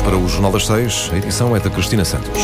Para 0.00 0.16
o 0.16 0.28
Jornal 0.28 0.52
das 0.52 0.66
Seis. 0.66 1.10
A 1.12 1.16
edição 1.16 1.54
é 1.56 1.60
da 1.60 1.70
Cristina 1.70 2.04
Santos. 2.04 2.40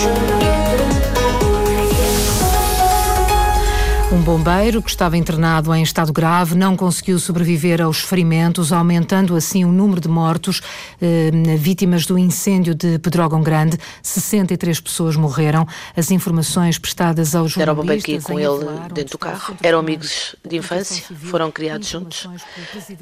Bombeiro 4.22 4.80
que 4.80 4.88
estava 4.88 5.16
internado 5.16 5.74
em 5.74 5.82
estado 5.82 6.12
grave 6.12 6.54
não 6.54 6.76
conseguiu 6.76 7.18
sobreviver 7.18 7.82
aos 7.82 7.98
ferimentos, 7.98 8.72
aumentando 8.72 9.35
assim 9.35 9.64
o 9.64 9.72
número 9.72 10.00
de 10.00 10.06
mortos 10.06 10.61
eh, 11.00 11.30
vítimas 11.58 12.06
do 12.06 12.16
incêndio 12.16 12.72
de 12.72 13.00
Pedrógão 13.00 13.42
Grande. 13.42 13.76
63 14.00 14.78
pessoas 14.78 15.16
morreram. 15.16 15.66
As 15.96 16.12
informações 16.12 16.78
prestadas 16.78 17.35
aos 17.35 17.50
jornalistas... 17.50 17.62
Era 17.62 17.72
o 17.72 17.74
bombeiro 17.74 18.02
que 18.02 18.12
ia 18.12 18.20
com 18.22 18.38
ele 18.38 18.92
dentro 18.94 19.12
do 19.12 19.18
carro. 19.18 19.56
Eram 19.61 19.80
amigos 19.80 20.37
de 20.48 20.56
infância, 20.56 21.04
foram 21.16 21.50
criados 21.50 21.88
juntos. 21.88 22.28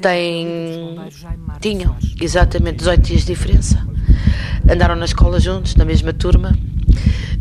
Têm... 0.01 0.99
Tinham 1.59 1.95
exatamente 2.19 2.77
18 2.77 3.01
dias 3.01 3.21
de 3.21 3.27
diferença. 3.27 3.87
Andaram 4.67 4.95
na 4.95 5.05
escola 5.05 5.39
juntos, 5.39 5.75
na 5.75 5.85
mesma 5.85 6.13
turma. 6.13 6.51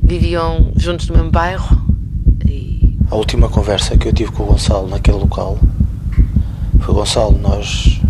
Viviam 0.02 0.70
juntos 0.76 1.08
no 1.08 1.14
mesmo 1.16 1.30
bairro 1.30 1.90
a 3.11 3.16
última 3.16 3.49
conversa 3.49 3.99
que 3.99 4.09
eu 4.09 4.12
tive 4.12 4.31
com 4.31 4.44
o 4.44 4.46
Gonçalo 4.46 4.88
naquele 4.88 5.18
local 5.18 5.59
foi: 6.81 6.94
Gonçalo, 6.94 7.37
nós 7.38 8.01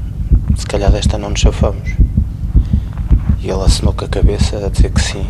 se 0.57 0.67
calhar 0.67 0.91
desta 0.91 1.17
não 1.17 1.31
nos 1.31 1.41
chafamos. 1.41 1.91
E 3.41 3.49
ele 3.49 3.63
assinou 3.63 3.95
com 3.95 4.05
a 4.05 4.09
cabeça 4.09 4.65
a 4.65 4.69
dizer 4.69 4.93
que 4.93 5.01
sim. 5.01 5.27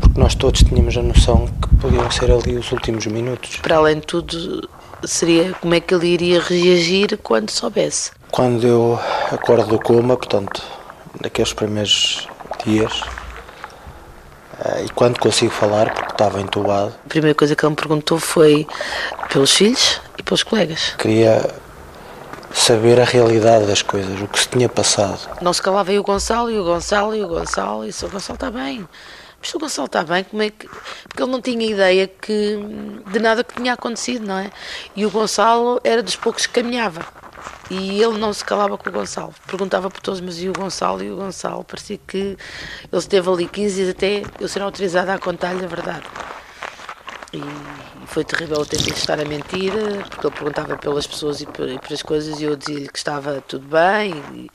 Porque 0.00 0.20
nós 0.20 0.34
todos 0.34 0.64
tínhamos 0.64 0.96
a 0.96 1.02
noção 1.02 1.46
que 1.46 1.76
podiam 1.76 2.10
ser 2.10 2.30
ali 2.32 2.56
os 2.56 2.72
últimos 2.72 3.06
minutos. 3.06 3.56
Para 3.58 3.76
além 3.76 4.00
de 4.00 4.06
tudo, 4.06 4.68
seria 5.04 5.52
como 5.60 5.74
é 5.74 5.80
que 5.80 5.94
ele 5.94 6.08
iria 6.08 6.40
reagir 6.40 7.16
quando 7.18 7.50
soubesse. 7.50 8.10
Quando 8.32 8.66
eu 8.66 8.98
acordo 9.30 9.68
do 9.68 9.78
coma, 9.78 10.16
portanto, 10.16 10.60
naqueles 11.22 11.52
primeiros 11.52 12.26
dias, 12.64 13.02
e 14.84 14.88
quando 14.90 15.18
consigo 15.18 15.52
falar, 15.52 15.92
porque 15.92 16.12
estava 16.12 16.40
entubado. 16.40 16.94
A 17.04 17.08
primeira 17.08 17.34
coisa 17.34 17.54
que 17.54 17.64
ele 17.64 17.70
me 17.70 17.76
perguntou 17.76 18.18
foi 18.18 18.66
pelos 19.32 19.54
filhos 19.54 20.00
e 20.18 20.22
pelos 20.22 20.42
colegas. 20.42 20.94
Queria 20.98 21.54
saber 22.52 23.00
a 23.00 23.04
realidade 23.04 23.66
das 23.66 23.82
coisas, 23.82 24.20
o 24.20 24.26
que 24.26 24.40
se 24.40 24.48
tinha 24.48 24.68
passado. 24.68 25.20
Não 25.40 25.52
se 25.52 25.62
calava 25.62 25.90
aí 25.90 25.98
o 25.98 26.02
Gonçalo 26.02 26.50
e 26.50 26.58
o 26.58 26.64
Gonçalo 26.64 27.14
e 27.14 27.22
o 27.22 27.28
Gonçalo 27.28 27.84
e 27.84 27.90
o 27.90 28.08
Gonçalo 28.08 28.34
está 28.34 28.50
bem. 28.50 28.88
Mas 29.40 29.54
o 29.54 29.58
Gonçalo 29.58 29.86
está 29.86 30.02
bem, 30.02 30.24
como 30.24 30.42
é 30.42 30.50
que. 30.50 30.68
Porque 30.68 31.22
ele 31.22 31.30
não 31.30 31.40
tinha 31.40 31.64
ideia 31.64 32.08
que, 32.08 32.58
de 33.06 33.18
nada 33.20 33.44
que 33.44 33.54
tinha 33.54 33.74
acontecido, 33.74 34.26
não 34.26 34.38
é? 34.38 34.50
E 34.96 35.06
o 35.06 35.10
Gonçalo 35.10 35.80
era 35.84 36.02
dos 36.02 36.16
poucos 36.16 36.46
que 36.46 36.60
caminhava. 36.60 37.06
E 37.70 38.02
ele 38.02 38.16
não 38.18 38.32
se 38.32 38.42
calava 38.42 38.78
com 38.78 38.88
o 38.88 38.92
Gonçalo. 38.92 39.34
Perguntava 39.46 39.90
por 39.90 40.00
todos, 40.00 40.20
mas 40.20 40.40
e 40.40 40.48
o 40.48 40.52
Gonçalo? 40.54 41.04
E 41.04 41.10
o 41.10 41.16
Gonçalo 41.16 41.62
parecia 41.64 41.98
que 41.98 42.16
ele 42.16 42.38
esteve 42.92 43.28
ali 43.28 43.46
15 43.46 43.74
dias 43.74 43.88
até 43.90 44.22
eu 44.40 44.48
ser 44.48 44.62
autorizada 44.62 45.12
a 45.12 45.18
contar-lhe 45.18 45.64
a 45.64 45.68
verdade. 45.68 46.04
E 47.32 47.42
foi 48.06 48.24
terrível 48.24 48.64
ter 48.64 48.78
de 48.78 48.90
estar 48.90 49.20
a 49.20 49.24
mentir, 49.26 49.72
porque 50.08 50.26
ele 50.26 50.34
perguntava 50.34 50.78
pelas 50.78 51.06
pessoas 51.06 51.42
e 51.42 51.46
por, 51.46 51.68
e 51.68 51.78
por 51.78 51.92
as 51.92 52.02
coisas 52.02 52.40
e 52.40 52.44
eu 52.44 52.56
dizia-lhe 52.56 52.88
que 52.88 52.96
estava 52.96 53.42
tudo 53.46 53.66
bem. 53.66 54.14
E, 54.32 54.50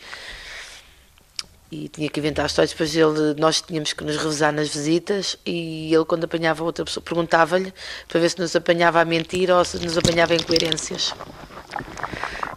e 1.72 1.90
tinha 1.90 2.10
que 2.10 2.20
inventar 2.20 2.48
histórias. 2.48 2.72
Depois 2.72 2.96
ele, 2.96 3.40
nós 3.40 3.62
tínhamos 3.62 3.94
que 3.94 4.04
nos 4.04 4.18
revezar 4.18 4.52
nas 4.52 4.70
visitas 4.70 5.38
e 5.46 5.94
ele, 5.94 6.06
quando 6.06 6.24
apanhava 6.24 6.64
outra 6.64 6.84
pessoa, 6.84 7.04
perguntava-lhe 7.04 7.72
para 8.08 8.20
ver 8.20 8.30
se 8.30 8.40
nos 8.40 8.56
apanhava 8.56 9.02
a 9.02 9.06
mentir 9.06 9.52
ou 9.52 9.64
se 9.64 9.78
nos 9.78 9.96
apanhava 9.96 10.34
em 10.34 10.38
incoerências 10.38 11.14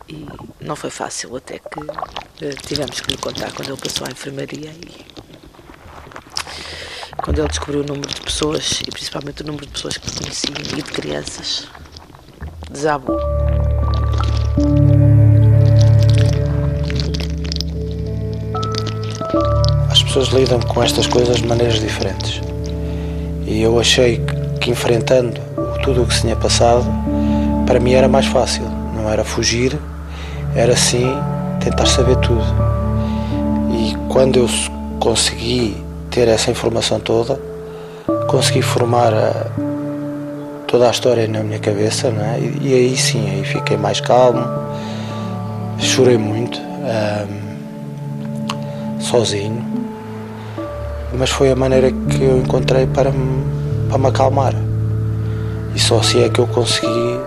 e 0.09 0.27
não 0.61 0.77
foi 0.77 0.91
fácil 0.91 1.35
até 1.37 1.59
que 1.59 1.81
uh, 1.81 2.57
tivemos 2.67 3.01
que 3.01 3.11
lhe 3.11 3.19
contar 3.19 3.53
quando 3.53 3.69
ele 3.71 3.81
passou 3.81 4.07
à 4.07 4.11
enfermaria 4.11 4.71
e 4.71 5.07
quando 7.23 7.41
ele 7.41 7.49
descobriu 7.49 7.81
o 7.81 7.85
número 7.85 8.09
de 8.13 8.21
pessoas 8.21 8.83
e 8.87 8.91
principalmente 8.91 9.43
o 9.43 9.47
número 9.47 9.67
de 9.67 9.73
pessoas 9.73 9.97
que 9.97 10.11
conhecia 10.13 10.55
e 10.79 10.83
de 10.83 10.83
crianças 10.83 11.67
desabou. 12.71 13.19
As 19.91 20.03
pessoas 20.03 20.29
lidam 20.29 20.61
com 20.61 20.83
estas 20.83 21.07
coisas 21.07 21.39
de 21.39 21.47
maneiras 21.47 21.81
diferentes 21.81 22.41
e 23.47 23.61
eu 23.63 23.79
achei 23.81 24.25
que 24.61 24.71
enfrentando 24.71 25.41
tudo 25.83 26.03
o 26.03 26.07
que 26.07 26.15
se 26.15 26.23
tinha 26.23 26.37
passado 26.37 26.87
para 27.67 27.81
mim 27.81 27.93
era 27.93 28.09
mais 28.09 28.27
fácil, 28.27 28.63
não 28.95 29.11
era 29.11 29.25
fugir 29.25 29.77
era 30.57 30.75
sim 30.75 31.07
tentar 31.61 31.87
saber 31.87 32.17
tudo. 32.17 32.43
E 33.71 33.95
quando 34.09 34.39
eu 34.39 34.49
consegui 34.99 35.77
ter 36.11 36.27
essa 36.29 36.51
informação 36.51 36.99
toda, 36.99 37.39
consegui 38.27 38.63
formar 38.63 39.13
a, 39.13 39.47
toda 40.67 40.89
a 40.89 40.91
história 40.91 41.29
na 41.29 41.43
minha 41.43 41.59
cabeça, 41.59 42.09
é? 42.09 42.41
e, 42.41 42.69
e, 42.69 42.75
aí 42.75 42.97
sim, 42.97 43.29
aí 43.29 43.45
fiquei 43.45 43.77
mais 43.77 44.01
calmo, 44.01 44.43
chorei 45.79 46.17
muito, 46.17 46.59
um, 46.59 47.47
sozinho, 48.99 49.63
mas 51.19 51.29
foi 51.31 51.51
a 51.51 51.57
maneira 51.57 51.91
que 51.91 52.23
eu 52.23 52.39
encontrei 52.39 52.87
para 52.87 53.11
me, 53.11 53.45
para 53.89 53.99
me 53.99 54.07
acalmar. 54.07 54.55
E 55.75 55.79
só 55.79 55.99
assim 55.99 56.25
é 56.25 56.31
que 56.31 56.39
eu 56.39 56.47
consegui 56.47 57.21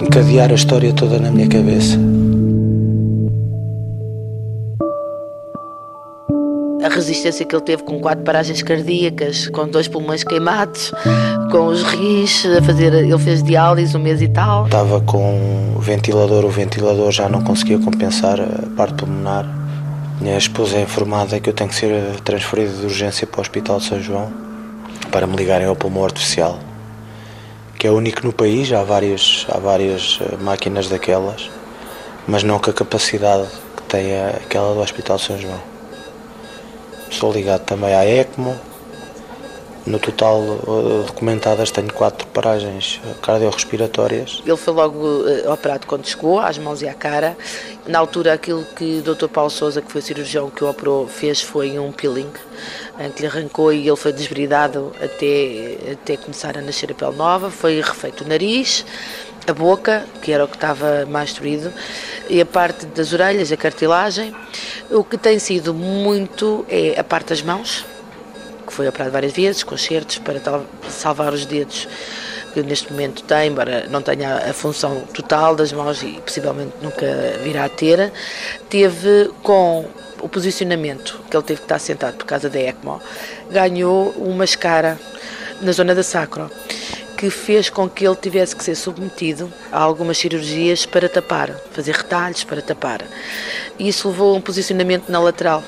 encadear 0.00 0.50
a 0.50 0.54
história 0.54 0.92
toda 0.92 1.18
na 1.18 1.30
minha 1.30 1.48
cabeça. 1.48 1.98
A 6.84 6.88
resistência 6.88 7.44
que 7.44 7.54
ele 7.54 7.64
teve 7.64 7.82
com 7.82 8.00
quatro 8.00 8.24
paragens 8.24 8.62
cardíacas, 8.62 9.48
com 9.48 9.68
dois 9.68 9.88
pulmões 9.88 10.24
queimados, 10.24 10.92
com 11.50 11.66
os 11.66 11.82
rins 11.82 12.46
a 12.46 12.62
fazer. 12.62 12.94
Ele 12.94 13.18
fez 13.18 13.42
diálise 13.42 13.96
um 13.96 14.00
mês 14.00 14.22
e 14.22 14.28
tal. 14.28 14.66
Estava 14.66 15.00
com 15.00 15.74
o 15.76 15.80
ventilador, 15.80 16.44
o 16.44 16.50
ventilador 16.50 17.10
já 17.10 17.28
não 17.28 17.42
conseguia 17.42 17.78
compensar 17.78 18.40
a 18.40 18.66
parte 18.76 18.94
pulmonar. 18.94 19.46
Minha 20.20 20.38
esposa 20.38 20.78
é 20.78 20.82
informada 20.82 21.38
que 21.38 21.50
eu 21.50 21.54
tenho 21.54 21.68
que 21.68 21.76
ser 21.76 21.92
transferido 22.24 22.72
de 22.72 22.86
urgência 22.86 23.26
para 23.26 23.38
o 23.38 23.42
Hospital 23.42 23.78
de 23.78 23.84
São 23.84 24.00
João 24.00 24.32
para 25.12 25.26
me 25.26 25.36
ligarem 25.36 25.66
ao 25.66 25.76
pulmão 25.76 26.04
artificial 26.04 26.58
que 27.78 27.86
é 27.86 27.90
único 27.90 28.26
no 28.26 28.32
país, 28.32 28.72
há 28.72 28.82
várias, 28.82 29.46
há 29.48 29.58
várias 29.58 30.18
eh, 30.20 30.36
máquinas 30.38 30.88
daquelas, 30.88 31.48
mas 32.26 32.42
não 32.42 32.58
com 32.58 32.70
a 32.70 32.72
capacidade 32.72 33.46
que 33.76 33.82
tem 33.84 34.20
aquela 34.20 34.74
do 34.74 34.80
Hospital 34.80 35.18
São 35.18 35.38
João. 35.38 35.60
Estou 37.08 37.32
ligado 37.32 37.62
também 37.62 37.94
à 37.94 38.04
ECMO. 38.04 38.58
No 39.86 39.98
total, 39.98 40.42
eh, 40.42 41.06
documentadas, 41.06 41.70
tenho 41.70 41.90
quatro 41.92 42.26
paragens 42.26 43.00
cardiorrespiratórias. 43.22 44.42
Ele 44.44 44.56
foi 44.56 44.74
logo 44.74 45.24
operado 45.50 45.86
quando 45.86 46.04
chegou, 46.04 46.40
às 46.40 46.58
mãos 46.58 46.82
e 46.82 46.88
à 46.88 46.94
cara. 46.94 47.38
Na 47.86 48.00
altura, 48.00 48.32
aquilo 48.32 48.64
que 48.76 48.98
o 48.98 49.14
Dr. 49.14 49.28
Paulo 49.28 49.50
Souza, 49.50 49.80
que 49.80 49.90
foi 49.90 50.02
cirurgião 50.02 50.50
que 50.50 50.64
o 50.64 50.68
operou, 50.68 51.06
fez 51.06 51.40
foi 51.40 51.78
um 51.78 51.92
peeling 51.92 52.30
em 52.98 53.10
que 53.10 53.22
lhe 53.22 53.28
arrancou 53.28 53.72
e 53.72 53.86
ele 53.86 53.96
foi 53.96 54.12
desbridado 54.12 54.92
até, 55.00 55.92
até 55.92 56.16
começar 56.16 56.56
a 56.58 56.60
nascer 56.60 56.90
a 56.90 56.94
pele 56.94 57.16
nova. 57.16 57.50
Foi 57.50 57.80
refeito 57.80 58.24
o 58.24 58.28
nariz, 58.28 58.84
a 59.46 59.52
boca, 59.52 60.04
que 60.20 60.32
era 60.32 60.44
o 60.44 60.48
que 60.48 60.56
estava 60.56 61.06
mais 61.06 61.30
destruído, 61.30 61.72
e 62.28 62.40
a 62.40 62.46
parte 62.46 62.86
das 62.86 63.12
orelhas, 63.12 63.50
a 63.52 63.56
cartilagem. 63.56 64.34
O 64.90 65.04
que 65.04 65.16
tem 65.16 65.38
sido 65.38 65.72
muito 65.72 66.66
é 66.68 66.98
a 66.98 67.04
parte 67.04 67.28
das 67.28 67.42
mãos, 67.42 67.84
que 68.66 68.72
foi 68.72 68.88
operado 68.88 69.10
várias 69.10 69.32
vezes, 69.32 69.62
com 69.62 69.76
certos 69.76 70.18
para 70.18 70.40
salvar 70.88 71.32
os 71.32 71.46
dedos 71.46 71.88
que 72.52 72.62
neste 72.62 72.90
momento 72.90 73.22
tem, 73.22 73.50
embora 73.50 73.86
não 73.88 74.02
tenha 74.02 74.36
a 74.50 74.52
função 74.52 75.02
total 75.12 75.54
das 75.54 75.72
mãos 75.72 76.02
e 76.02 76.20
possivelmente 76.24 76.72
nunca 76.82 77.06
virá 77.42 77.66
a 77.66 77.68
ter, 77.68 78.12
teve 78.68 79.30
com 79.42 79.86
o 80.20 80.28
posicionamento 80.28 81.20
que 81.30 81.36
ele 81.36 81.44
teve 81.44 81.60
que 81.60 81.64
estar 81.64 81.78
sentado 81.78 82.16
por 82.16 82.26
causa 82.26 82.48
da 82.48 82.58
ECMO, 82.58 83.00
ganhou 83.50 84.10
uma 84.10 84.44
escara 84.44 84.98
na 85.60 85.72
zona 85.72 85.94
da 85.94 86.02
sacro, 86.02 86.50
que 87.16 87.30
fez 87.30 87.68
com 87.68 87.88
que 87.88 88.06
ele 88.06 88.14
tivesse 88.14 88.54
que 88.54 88.62
ser 88.62 88.76
submetido 88.76 89.52
a 89.72 89.80
algumas 89.80 90.18
cirurgias 90.18 90.86
para 90.86 91.08
tapar, 91.08 91.50
fazer 91.72 91.92
retalhos 91.92 92.44
para 92.44 92.62
tapar. 92.62 93.02
E 93.78 93.88
isso 93.88 94.08
levou 94.08 94.34
a 94.34 94.38
um 94.38 94.40
posicionamento 94.40 95.08
na 95.08 95.18
lateral, 95.18 95.64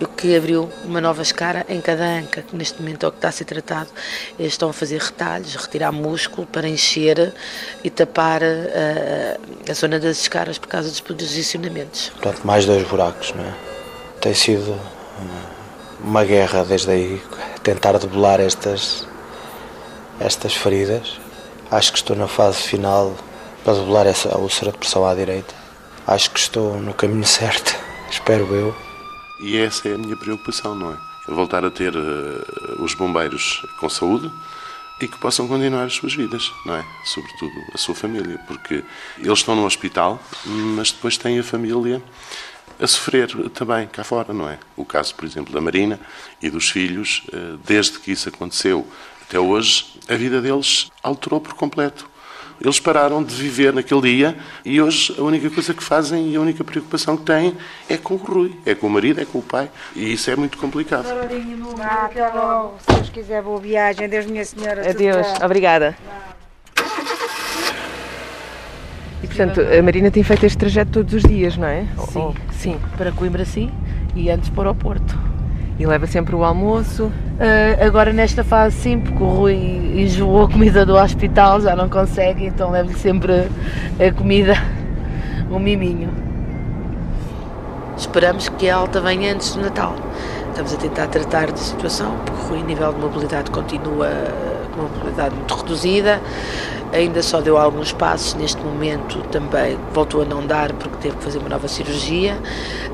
o 0.00 0.06
que 0.06 0.34
abriu 0.34 0.70
uma 0.84 1.00
nova 1.00 1.20
escara 1.20 1.66
em 1.68 1.80
cada 1.80 2.04
anca, 2.04 2.40
que 2.40 2.56
neste 2.56 2.80
momento 2.80 3.04
é 3.04 3.08
o 3.08 3.12
que 3.12 3.18
está 3.18 3.28
a 3.28 3.32
ser 3.32 3.44
tratado. 3.44 3.90
Eles 4.38 4.54
estão 4.54 4.70
a 4.70 4.72
fazer 4.72 4.98
retalhos, 4.98 5.54
retirar 5.54 5.92
músculo 5.92 6.46
para 6.46 6.66
encher 6.66 7.34
e 7.84 7.90
tapar 7.90 8.42
a, 8.42 9.70
a 9.70 9.74
zona 9.74 10.00
das 10.00 10.18
escaras 10.22 10.56
por 10.58 10.68
causa 10.68 10.88
dos 10.88 11.00
posicionamentos. 11.00 12.08
Portanto, 12.10 12.46
mais 12.46 12.64
dois 12.64 12.82
buracos, 12.88 13.34
não 13.34 13.44
é? 13.44 13.69
Tem 14.20 14.34
sido 14.34 14.78
uma 15.98 16.24
guerra 16.24 16.62
desde 16.62 16.90
aí, 16.90 17.22
tentar 17.62 17.98
debelar 17.98 18.38
estas, 18.38 19.08
estas 20.18 20.54
feridas. 20.54 21.18
Acho 21.70 21.90
que 21.92 21.98
estou 21.98 22.14
na 22.14 22.28
fase 22.28 22.58
final 22.58 23.16
para 23.64 23.74
debelar 23.74 24.06
essa 24.06 24.36
úlcera 24.36 24.72
de 24.72 24.78
pressão 24.78 25.06
à 25.06 25.14
direita. 25.14 25.54
Acho 26.06 26.30
que 26.32 26.38
estou 26.38 26.78
no 26.78 26.92
caminho 26.92 27.24
certo, 27.24 27.74
espero 28.10 28.44
eu. 28.54 28.76
E 29.40 29.56
essa 29.56 29.88
é 29.88 29.94
a 29.94 29.98
minha 29.98 30.16
preocupação, 30.16 30.74
não 30.74 30.92
é? 30.92 30.96
Voltar 31.26 31.64
a 31.64 31.70
ter 31.70 31.96
uh, 31.96 32.82
os 32.82 32.94
bombeiros 32.94 33.62
com 33.78 33.88
saúde 33.88 34.30
e 35.00 35.08
que 35.08 35.18
possam 35.18 35.48
continuar 35.48 35.84
as 35.84 35.94
suas 35.94 36.14
vidas, 36.14 36.52
não 36.66 36.74
é? 36.74 36.84
Sobretudo 37.04 37.52
a 37.72 37.78
sua 37.78 37.94
família, 37.94 38.38
porque 38.46 38.84
eles 39.18 39.38
estão 39.38 39.56
no 39.56 39.64
hospital, 39.64 40.20
mas 40.44 40.92
depois 40.92 41.16
têm 41.16 41.38
a 41.38 41.42
família 41.42 42.02
a 42.78 42.86
sofrer 42.86 43.28
também 43.50 43.86
cá 43.86 44.04
fora, 44.04 44.32
não 44.32 44.48
é? 44.48 44.58
O 44.76 44.84
caso, 44.84 45.14
por 45.14 45.24
exemplo, 45.24 45.52
da 45.52 45.60
Marina 45.60 45.98
e 46.40 46.50
dos 46.50 46.70
filhos, 46.70 47.22
uh, 47.32 47.58
desde 47.66 47.98
que 47.98 48.12
isso 48.12 48.28
aconteceu 48.28 48.86
até 49.22 49.38
hoje, 49.38 49.86
a 50.08 50.14
vida 50.14 50.40
deles 50.40 50.90
alterou 51.02 51.40
por 51.40 51.54
completo. 51.54 52.10
Eles 52.60 52.78
pararam 52.78 53.22
de 53.24 53.34
viver 53.34 53.72
naquele 53.72 54.02
dia 54.02 54.36
e 54.64 54.82
hoje 54.82 55.14
a 55.18 55.22
única 55.22 55.48
coisa 55.48 55.72
que 55.72 55.82
fazem 55.82 56.30
e 56.30 56.36
a 56.36 56.40
única 56.40 56.62
preocupação 56.62 57.16
que 57.16 57.24
têm 57.24 57.56
é 57.88 57.96
com 57.96 58.14
o 58.14 58.16
Rui, 58.18 58.54
é 58.66 58.74
com 58.74 58.86
o 58.86 58.90
marido, 58.90 59.18
é 59.18 59.24
com 59.24 59.38
o 59.38 59.42
pai. 59.42 59.70
E 59.96 60.12
isso 60.12 60.30
é 60.30 60.36
muito 60.36 60.58
complicado. 60.58 61.06
Ah, 61.80 62.04
até 62.04 62.28
logo. 62.28 62.76
Se 62.80 62.94
Deus 62.94 63.08
quiser, 63.08 63.42
boa 63.42 63.58
viagem. 63.58 64.04
Adeus, 64.04 64.26
minha 64.26 64.44
senhora. 64.44 64.90
Adeus, 64.90 65.26
obrigada. 65.42 65.96
E 69.22 69.26
portanto, 69.40 69.60
a 69.60 69.82
Marina 69.82 70.10
tem 70.10 70.22
feito 70.22 70.44
este 70.44 70.58
trajeto 70.58 70.92
todos 70.92 71.14
os 71.14 71.22
dias, 71.22 71.56
não 71.56 71.66
é? 71.66 71.86
Sim, 72.08 72.34
sim. 72.50 72.76
Para 72.96 73.10
Coimbra, 73.10 73.44
sim. 73.44 73.70
E 74.14 74.30
antes 74.30 74.50
para 74.50 74.70
o 74.70 74.74
Porto. 74.74 75.18
E 75.78 75.86
leva 75.86 76.06
sempre 76.06 76.34
o 76.34 76.44
almoço? 76.44 77.04
Uh, 77.04 77.86
agora 77.86 78.12
nesta 78.12 78.44
fase 78.44 78.76
sim, 78.76 79.00
porque 79.00 79.22
o 79.22 79.26
Rui 79.26 79.54
enjoou 79.96 80.44
a 80.44 80.50
comida 80.50 80.84
do 80.84 80.94
hospital, 80.94 81.58
já 81.62 81.74
não 81.74 81.88
consegue, 81.88 82.44
então 82.44 82.70
levo-lhe 82.70 82.98
sempre 82.98 83.48
a 83.98 84.12
comida, 84.12 84.54
um 85.50 85.58
miminho. 85.58 86.10
Esperamos 87.96 88.50
que 88.50 88.68
a 88.68 88.76
alta 88.76 89.00
venha 89.00 89.32
antes 89.32 89.54
do 89.54 89.62
Natal. 89.62 89.94
Estamos 90.50 90.74
a 90.74 90.76
tentar 90.76 91.06
tratar 91.06 91.50
da 91.50 91.56
situação, 91.56 92.14
porque 92.26 92.42
o 92.42 92.48
Rui, 92.48 92.60
a 92.60 92.64
nível 92.64 92.92
de 92.92 93.00
mobilidade, 93.00 93.50
continua 93.50 94.08
com 94.80 94.86
uma 94.86 94.96
mobilidade 94.96 95.34
muito 95.34 95.54
reduzida. 95.54 96.20
Ainda 96.92 97.22
só 97.22 97.40
deu 97.40 97.56
alguns 97.56 97.92
passos 97.92 98.34
neste 98.34 98.60
momento 98.62 99.20
também 99.30 99.78
voltou 99.92 100.22
a 100.22 100.24
não 100.24 100.44
dar 100.44 100.72
porque 100.72 100.96
teve 100.96 101.16
que 101.16 101.22
fazer 101.22 101.38
uma 101.38 101.48
nova 101.48 101.68
cirurgia. 101.68 102.36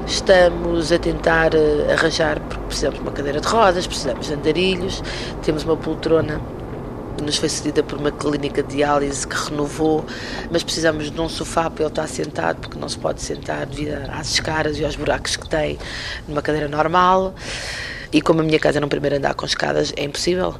Estamos 0.06 0.92
a 0.92 0.98
tentar 0.98 1.54
eh, 1.54 1.92
arranjar 1.92 2.38
porque 2.40 2.64
precisamos 2.66 2.98
de 2.98 3.02
uma 3.02 3.12
cadeira 3.12 3.40
de 3.40 3.48
rodas 3.48 3.86
precisamos 3.86 4.26
de 4.26 4.34
andarilhos. 4.34 5.02
Temos 5.42 5.64
uma 5.64 5.76
poltrona 5.76 6.40
que 7.16 7.24
nos 7.24 7.38
foi 7.38 7.48
cedida 7.48 7.82
por 7.82 7.98
uma 7.98 8.10
clínica 8.10 8.62
de 8.62 8.76
diálise 8.76 9.26
que 9.26 9.34
renovou, 9.34 10.04
mas 10.50 10.62
precisamos 10.62 11.10
de 11.10 11.18
um 11.18 11.28
sofá 11.28 11.70
para 11.70 11.84
ele 11.84 11.90
estar 11.90 12.06
sentado, 12.06 12.60
porque 12.60 12.78
não 12.78 12.88
se 12.88 12.98
pode 12.98 13.22
sentar 13.22 13.64
devido 13.64 13.94
às 14.12 14.32
escadas 14.32 14.78
e 14.78 14.84
aos 14.84 14.96
buracos 14.96 15.36
que 15.36 15.48
tem 15.48 15.78
numa 16.28 16.42
cadeira 16.42 16.68
normal. 16.68 17.34
E 18.12 18.20
como 18.20 18.40
a 18.40 18.44
minha 18.44 18.58
casa 18.58 18.78
é 18.78 18.80
no 18.80 18.88
primeiro 18.88 19.16
andar 19.16 19.34
com 19.34 19.46
escadas, 19.46 19.92
é 19.96 20.04
impossível. 20.04 20.54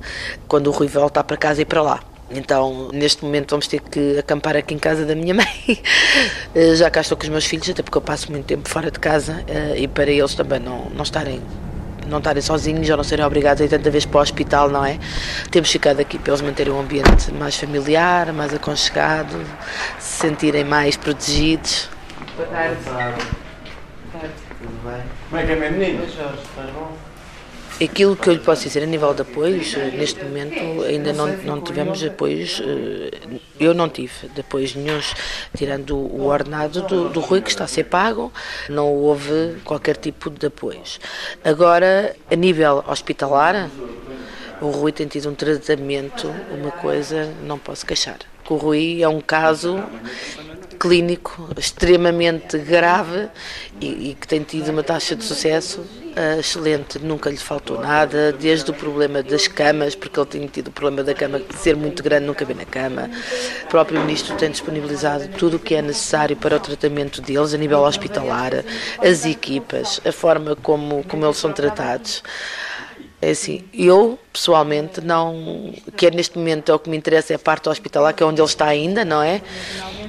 Quando 0.49 0.69
o 0.69 0.71
Rui 0.71 0.89
voltar 0.89 1.25
para 1.25 1.37
casa 1.37 1.63
e 1.63 1.65
para 1.65 1.83
lá. 1.83 2.01
Então, 2.31 2.89
neste 2.93 3.25
momento, 3.25 3.51
vamos 3.51 3.69
ter 3.69 3.81
que 3.81 4.19
acampar 4.19 4.57
aqui 4.57 4.75
em 4.75 4.79
casa 4.79 5.05
da 5.05 5.15
minha 5.15 5.33
mãe. 5.35 5.47
Eh, 6.55 6.75
já 6.75 6.91
cá 6.91 7.01
estou 7.01 7.17
com 7.17 7.25
os 7.25 7.29
meus 7.29 7.45
filhos, 7.45 7.69
até 7.69 7.83
porque 7.83 7.99
eu 7.99 8.03
passo 8.03 8.31
muito 8.33 8.47
tempo 8.47 8.69
fora 8.69 8.91
de 8.91 8.99
casa 8.99 9.45
eh, 9.47 9.75
e 9.79 9.89
para 9.89 10.11
eles 10.11 10.35
também 10.35 10.59
não, 10.59 10.91
não 10.91 11.03
estarem 11.03 11.41
não 12.09 12.19
estarem 12.19 12.41
sozinhos 12.41 12.89
ou 12.89 12.97
não 12.97 13.05
serem 13.05 13.25
obrigados 13.25 13.61
a 13.61 13.65
ir 13.65 13.69
tanta 13.69 13.91
vez 13.91 14.05
para 14.07 14.19
o 14.19 14.23
hospital, 14.23 14.69
não 14.69 14.85
é? 14.85 14.99
Temos 15.51 15.71
ficado 15.71 16.01
aqui 16.01 16.19
para 16.19 16.33
eles 16.33 16.41
manterem 16.41 16.73
um 16.73 16.81
ambiente 16.81 17.33
mais 17.33 17.57
familiar, 17.57 18.33
mais 18.33 18.55
aconchegado, 18.55 19.45
se 19.99 20.21
sentirem 20.21 20.65
mais 20.65 20.97
protegidos. 20.97 21.89
Boa 22.37 22.49
tarde. 22.49 22.77
Boa 22.85 22.97
tarde. 22.97 23.25
Boa 23.25 24.21
tarde. 24.21 24.35
Tudo 24.61 24.89
bem? 24.89 25.03
Como 25.29 25.43
é 25.43 25.47
que 25.47 25.53
é, 25.53 25.71
menino? 25.71 25.99
Jorge, 26.09 26.39
estás 26.43 26.71
bom? 26.71 26.97
Aquilo 27.83 28.17
que 28.17 28.31
eu 28.31 28.33
lhe 28.33 28.41
posso 28.41 28.63
dizer 28.63 28.83
a 28.83 28.87
nível 28.87 29.13
de 29.13 29.21
apoios, 29.21 29.75
eh, 29.75 29.91
neste 29.91 30.25
momento 30.25 30.83
ainda 30.83 31.13
não, 31.13 31.27
não 31.45 31.61
tivemos 31.61 32.03
apoios, 32.03 32.63
eh, 32.65 33.39
eu 33.61 33.75
não 33.75 33.87
tive 33.87 34.29
de 34.29 34.41
apoios 34.41 34.75
nenhums, 34.75 35.13
tirando 35.55 35.95
o 35.95 36.25
ordenado 36.25 36.81
do, 36.83 37.11
do 37.11 37.21
Rui 37.21 37.43
que 37.43 37.51
está 37.51 37.65
a 37.65 37.67
ser 37.67 37.85
pago, 37.85 38.33
não 38.71 38.91
houve 38.95 39.57
qualquer 39.63 39.99
tipo 39.99 40.31
de 40.31 40.47
apoios. 40.47 40.99
Agora, 41.45 42.17
a 42.31 42.35
nível 42.35 42.83
hospitalar, 42.89 43.69
o 44.63 44.71
Rui 44.71 44.91
tem 44.91 45.07
tido 45.07 45.29
um 45.29 45.35
tratamento, 45.35 46.33
uma 46.51 46.71
coisa, 46.71 47.31
não 47.43 47.59
posso 47.59 47.85
queixar. 47.85 48.21
O 48.49 48.55
Rui 48.57 49.03
é 49.03 49.09
um 49.09 49.21
caso 49.21 49.85
clínico 50.79 51.51
extremamente 51.59 52.57
grave 52.57 53.29
e, 53.81 54.11
e, 54.11 54.15
que 54.19 54.27
tem 54.27 54.43
tido 54.43 54.71
uma 54.71 54.83
taxa 54.83 55.15
de 55.15 55.25
sucesso 55.25 55.85
excelente. 56.39 56.99
Nunca 56.99 57.29
lhe 57.29 57.37
faltou 57.37 57.79
nada, 57.79 58.33
desde 58.33 58.71
o 58.71 58.75
problema 58.75 59.23
das 59.23 59.47
camas, 59.47 59.95
porque 59.95 60.19
ele 60.19 60.27
tinha 60.27 60.49
tido 60.49 60.69
o 60.69 60.71
problema 60.71 61.05
da 61.05 61.15
cama 61.15 61.39
de 61.41 61.55
ser 61.57 61.77
muito 61.77 62.03
grande, 62.03 62.27
nunca 62.27 62.41
caber 62.41 62.57
na 62.57 62.65
cama. 62.65 63.11
O 63.65 63.67
próprio 63.69 64.01
Ministro 64.01 64.35
tem 64.37 64.51
disponibilizado 64.51 65.29
tudo 65.37 65.57
o 65.57 65.61
que 65.61 65.75
é 65.75 65.83
necessário 65.83 66.37
para 66.37 66.57
o 66.57 66.61
tratamento 66.61 67.21
deles 67.21 67.53
a 67.53 67.59
nível 67.59 67.81
hospitalar, 67.81 68.65
as 68.99 69.25
equipas, 69.27 70.01
a 70.05 70.13
forma 70.13 70.57
como, 70.57 71.05
como 71.05 71.25
eles 71.25 71.37
são 71.37 71.53
tratados. 71.53 72.23
É 73.21 73.31
assim, 73.31 73.65
eu 73.73 74.19
pessoalmente 74.31 75.01
não, 75.01 75.73
que 75.97 76.07
é 76.07 76.11
neste 76.11 76.37
momento 76.37 76.71
é 76.71 76.75
o 76.75 76.79
que 76.79 76.91
me 76.91 76.97
interessa 76.97 77.33
é 77.33 77.37
a 77.37 77.39
parte 77.39 77.69
hospitalar, 77.69 78.13
que 78.15 78.23
é 78.23 78.27
onde 78.27 78.41
ele 78.41 78.49
está 78.49 78.67
ainda, 78.67 79.05
não 79.05 79.23
é? 79.23 79.41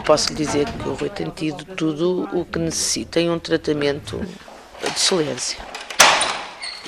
Posso 0.06 0.30
lhe 0.30 0.36
dizer 0.36 0.65
que 0.65 0.89
o 0.89 0.93
Rui 0.93 1.10
tem 1.10 1.30
tido 1.30 1.63
tudo 1.63 2.28
o 2.34 2.43
que 2.43 2.60
necessita, 2.60 3.12
tem 3.12 3.30
um 3.30 3.39
tratamento 3.39 4.20
de 4.82 4.88
excelência. 4.89 5.58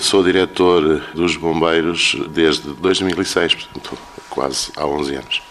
Sou 0.02 0.24
diretor 0.24 1.02
dos 1.14 1.36
bombeiros 1.36 2.16
desde 2.30 2.70
2006, 2.70 3.56
portanto, 3.56 3.98
quase 4.30 4.72
há 4.78 4.86
11 4.86 5.16
anos. 5.16 5.42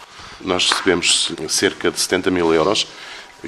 Nós 0.41 0.71
recebemos 0.71 1.33
cerca 1.51 1.91
de 1.91 2.01
70 2.01 2.31
mil 2.31 2.55
euros 2.55 2.87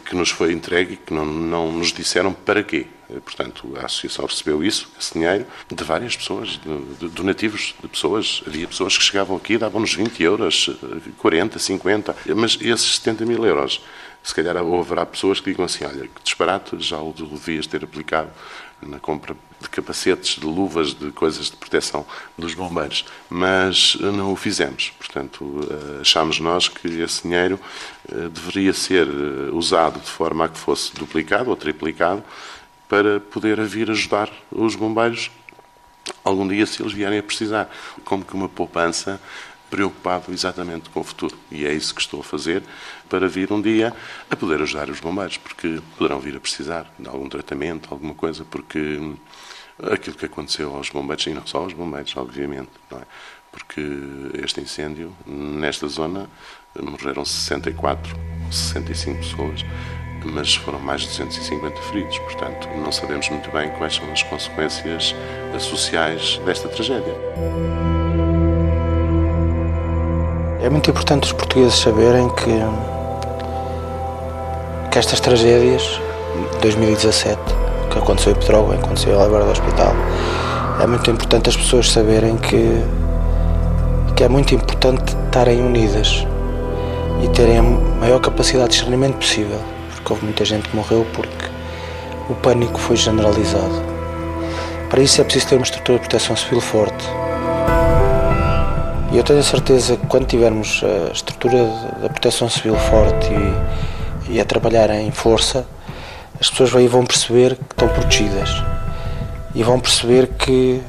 que 0.05 0.15
nos 0.15 0.29
foi 0.29 0.53
entregue 0.53 0.95
e 0.95 0.97
que 0.99 1.13
não, 1.13 1.25
não 1.25 1.73
nos 1.73 1.91
disseram 1.93 2.35
para 2.35 2.63
quê. 2.63 2.87
Portanto, 3.25 3.73
a 3.81 3.87
associação 3.87 4.27
recebeu 4.27 4.63
isso, 4.63 4.89
esse 5.01 5.15
dinheiro, 5.15 5.47
de 5.69 5.83
várias 5.83 6.17
pessoas, 6.17 6.51
de, 6.51 6.79
de, 6.99 7.09
donativos 7.09 7.75
de 7.81 7.89
pessoas. 7.89 8.43
Havia 8.47 8.69
pessoas 8.69 8.97
que 8.97 9.03
chegavam 9.03 9.37
aqui 9.39 9.55
e 9.55 9.59
davam-nos 9.59 9.95
20 9.95 10.23
euros, 10.23 10.71
40, 11.17 11.59
50, 11.59 12.17
mas 12.37 12.59
esses 12.61 12.97
70 12.97 13.25
mil 13.25 13.45
euros, 13.45 13.81
se 14.23 14.35
calhar 14.35 14.55
haverá 14.57 15.07
pessoas 15.07 15.41
que 15.41 15.51
digam 15.51 15.65
assim: 15.65 15.85
olha, 15.85 16.03
que 16.03 16.23
disparate, 16.23 16.77
já 16.79 16.99
o 17.01 17.13
devias 17.13 17.67
ter 17.67 17.83
aplicado 17.83 18.31
na 18.83 19.01
compra 19.01 19.35
de 19.61 19.69
capacetes, 19.69 20.41
de 20.41 20.47
luvas, 20.47 20.95
de 20.95 21.11
coisas 21.13 21.51
de 21.51 21.57
proteção 21.57 22.07
dos 22.37 22.55
bombeiros, 22.55 23.05
mas 23.29 23.97
não 24.01 24.33
o 24.33 24.37
fizemos. 24.37 24.93
Portanto, 24.99 25.61
eh, 25.71 26.01
achámos 26.01 26.41
nós 26.41 26.69
que 26.69 26.89
esse 26.89 27.23
dinheiro 27.23 27.61
eh, 28.11 28.29
deveria 28.29 28.73
ser 28.73 29.07
eh, 29.07 29.51
usado 29.53 30.01
de 30.01 30.11
forma 30.11 30.47
a 30.47 30.49
que 30.49 30.59
fosse 30.59 30.95
duplicado 30.95 31.51
ou 31.51 31.57
triplicado 31.57 32.25
para 32.89 33.21
poder 33.21 33.61
vir 33.63 33.91
ajudar 33.91 34.31
os 34.51 34.75
bombeiros 34.75 35.31
algum 36.25 36.49
dia 36.49 36.67
se 36.67 36.83
eles 36.83 36.93
vierem 36.93 37.19
a 37.19 37.23
precisar. 37.23 37.71
Como 38.05 38.25
que 38.25 38.35
uma 38.35 38.49
poupança 38.49 39.21
preocupado 39.71 40.33
exatamente 40.33 40.91
com 40.91 41.01
o 41.01 41.05
futuro. 41.05 41.39
E 41.51 41.65
é 41.65 41.73
isso 41.73 41.95
que 41.95 42.01
estou 42.01 42.21
a 42.21 42.25
fazer 42.25 42.63
para 43.09 43.29
vir 43.29 43.53
um 43.53 43.63
dia 43.63 43.95
a 44.29 44.37
poder 44.37 44.61
ajudar 44.61 44.91
os 44.91 44.99
bombeiros, 44.99 45.37
porque 45.37 45.81
poderão 45.97 46.19
vir 46.19 46.37
a 46.37 46.41
precisar 46.41 46.93
de 46.99 47.09
algum 47.09 47.29
tratamento, 47.29 47.89
alguma 47.91 48.15
coisa, 48.15 48.45
porque 48.45 49.15
aquilo 49.93 50.17
que 50.17 50.27
aconteceu 50.27 50.75
aos 50.75 50.91
bombeiros, 50.91 51.27
e 51.27 51.35
não 51.35 51.47
só 51.47 51.59
aos 51.59 51.73
bombeiros, 51.73 52.17
obviamente, 52.17 52.71
é? 52.93 53.03
porque 53.51 53.81
este 54.43 54.61
incêndio, 54.61 55.15
nesta 55.27 55.89
zona, 55.89 56.29
morreram 56.79 57.25
64 57.25 58.17
ou 58.47 58.53
65 58.53 59.19
pessoas, 59.19 59.65
mas 60.25 60.55
foram 60.55 60.79
mais 60.79 61.03
de 61.03 61.09
250 61.09 61.83
feridos. 61.83 62.19
Portanto, 62.19 62.69
não 62.77 62.93
sabemos 62.93 63.29
muito 63.29 63.51
bem 63.51 63.71
quais 63.71 63.97
são 63.97 64.11
as 64.13 64.23
consequências 64.23 65.15
sociais 65.59 66.39
desta 66.45 66.69
tragédia. 66.69 67.15
É 70.63 70.69
muito 70.69 70.91
importante 70.91 71.25
os 71.25 71.33
portugueses 71.33 71.79
saberem 71.79 72.29
que, 72.35 72.61
que 74.93 74.99
estas 74.99 75.19
tragédias, 75.19 75.83
2017, 76.61 77.41
que 77.91 77.99
aconteceu 77.99 78.33
em 78.33 78.37
Pedrógão, 78.37 78.73
aconteceu 78.73 79.21
agora 79.21 79.45
do 79.45 79.51
hospital. 79.51 79.93
É 80.81 80.87
muito 80.87 81.11
importante 81.11 81.51
as 81.51 81.57
pessoas 81.57 81.91
saberem 81.91 82.37
que, 82.37 82.83
que 84.17 84.25
é 84.25 84.29
muito 84.29 84.55
importante 84.55 85.15
estarem 85.27 85.61
unidas 85.61 86.27
e 87.23 87.29
terem 87.29 87.59
a 87.59 87.63
maior 87.63 88.21
capacidade 88.21 88.71
de 88.71 88.77
discernimento 88.77 89.17
possível, 89.17 89.59
porque 89.95 90.13
houve 90.13 90.25
muita 90.25 90.45
gente 90.45 90.69
que 90.69 90.77
morreu 90.77 91.07
porque 91.13 91.47
o 92.29 92.35
pânico 92.35 92.79
foi 92.79 92.97
generalizado. 92.97 93.83
Para 94.89 95.03
isso 95.03 95.21
é 95.21 95.25
preciso 95.25 95.49
ter 95.49 95.57
uma 95.57 95.65
estrutura 95.65 95.99
de 95.99 96.09
proteção 96.09 96.37
civil 96.37 96.61
forte. 96.61 97.05
E 99.13 99.19
eu 99.19 99.25
tenho 99.25 99.41
a 99.41 99.43
certeza 99.43 99.97
que 99.97 100.07
quando 100.07 100.27
tivermos 100.27 100.83
a 100.85 101.13
estrutura 101.13 101.67
da 102.01 102.09
proteção 102.09 102.49
civil 102.49 102.77
forte 102.77 103.29
e, 104.29 104.35
e 104.37 104.41
a 104.41 104.45
trabalhar 104.45 104.89
em 104.91 105.11
força, 105.11 105.67
as 106.41 106.49
pessoas 106.49 106.75
aí 106.75 106.89
vão 106.89 107.05
perceber 107.05 107.55
que 107.55 107.63
estão 107.71 107.89
protegidas 107.89 108.49
e 109.55 109.63
vão 109.63 109.79
perceber 109.79 110.27
que, 110.39 110.81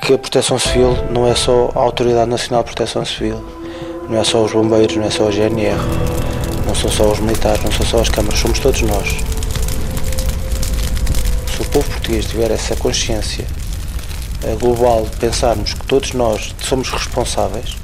que 0.00 0.14
a 0.14 0.18
proteção 0.18 0.60
civil 0.60 0.96
não 1.10 1.26
é 1.26 1.34
só 1.34 1.72
a 1.74 1.80
Autoridade 1.80 2.30
Nacional 2.30 2.62
de 2.62 2.72
Proteção 2.72 3.04
Civil, 3.04 3.44
não 4.08 4.16
é 4.16 4.22
só 4.22 4.44
os 4.44 4.52
bombeiros, 4.52 4.94
não 4.94 5.06
é 5.06 5.10
só 5.10 5.26
a 5.26 5.30
GNR, 5.32 5.76
não 6.64 6.74
são 6.74 6.88
só 6.88 7.10
os 7.10 7.18
militares, 7.18 7.64
não 7.64 7.72
são 7.72 7.84
só 7.84 8.00
as 8.00 8.08
câmaras, 8.08 8.38
somos 8.38 8.60
todos 8.60 8.80
nós. 8.82 9.08
Se 11.56 11.62
o 11.62 11.64
povo 11.64 11.90
português 11.90 12.26
tiver 12.26 12.52
essa 12.52 12.76
consciência 12.76 13.44
eh, 14.44 14.54
global 14.60 15.02
de 15.02 15.16
pensarmos 15.16 15.74
que 15.74 15.84
todos 15.86 16.12
nós 16.12 16.54
somos 16.60 16.88
responsáveis, 16.90 17.76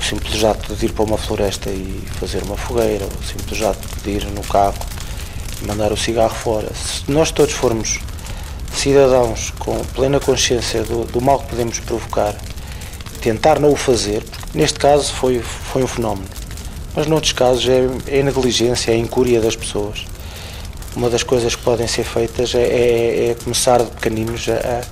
o 0.00 0.04
simples 0.04 0.42
ato 0.42 0.74
de 0.74 0.86
ir 0.86 0.92
para 0.92 1.04
uma 1.04 1.16
floresta 1.16 1.70
e 1.70 2.02
fazer 2.18 2.42
uma 2.42 2.56
fogueira, 2.56 3.06
o 3.06 3.24
simples 3.24 3.62
ato 3.62 3.86
de 4.02 4.10
ir 4.10 4.24
no 4.26 4.42
carro 4.42 4.93
mandar 5.64 5.92
o 5.92 5.96
cigarro 5.96 6.34
fora, 6.34 6.68
se 6.74 7.10
nós 7.10 7.30
todos 7.30 7.54
formos 7.54 8.00
cidadãos 8.74 9.50
com 9.58 9.78
plena 9.94 10.20
consciência 10.20 10.82
do, 10.82 11.04
do 11.04 11.20
mal 11.20 11.38
que 11.40 11.48
podemos 11.48 11.78
provocar, 11.80 12.34
tentar 13.20 13.58
não 13.58 13.72
o 13.72 13.76
fazer, 13.76 14.22
porque 14.22 14.58
neste 14.58 14.78
caso 14.78 15.12
foi, 15.12 15.40
foi 15.40 15.82
um 15.82 15.86
fenómeno, 15.86 16.28
mas 16.94 17.06
noutros 17.06 17.32
casos 17.32 17.66
é, 17.68 18.18
é 18.18 18.22
negligência, 18.22 18.92
é 18.92 18.96
incúria 18.96 19.40
das 19.40 19.56
pessoas. 19.56 20.04
Uma 20.94 21.10
das 21.10 21.22
coisas 21.24 21.56
que 21.56 21.62
podem 21.62 21.88
ser 21.88 22.04
feitas 22.04 22.54
é, 22.54 22.62
é, 22.62 23.30
é 23.30 23.34
começar 23.34 23.82
de 23.82 23.90
pequeninos 23.90 24.46
a, 24.48 24.82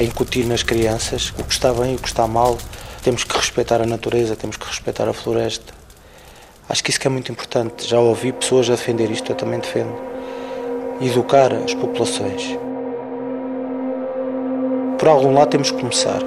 a 0.00 0.02
incutir 0.02 0.46
nas 0.46 0.62
crianças 0.62 1.32
o 1.38 1.44
que 1.44 1.52
está 1.52 1.72
bem 1.72 1.92
e 1.92 1.96
o 1.96 1.98
que 1.98 2.08
está 2.08 2.26
mal. 2.26 2.58
Temos 3.02 3.22
que 3.22 3.36
respeitar 3.36 3.80
a 3.80 3.86
natureza, 3.86 4.34
temos 4.34 4.56
que 4.56 4.66
respeitar 4.66 5.08
a 5.08 5.12
floresta. 5.12 5.77
Acho 6.68 6.84
que 6.84 6.90
isso 6.90 7.00
que 7.00 7.06
é 7.06 7.10
muito 7.10 7.32
importante. 7.32 7.88
Já 7.88 7.98
ouvi 7.98 8.32
pessoas 8.32 8.68
a 8.68 8.72
defender 8.72 9.10
isto, 9.10 9.32
eu 9.32 9.36
também 9.36 9.58
defendo. 9.58 9.94
Educar 11.00 11.52
as 11.52 11.74
populações 11.74 12.58
por 14.98 15.08
algum 15.08 15.32
lado 15.32 15.48
temos 15.48 15.70
que 15.70 15.78
começar. 15.78 16.20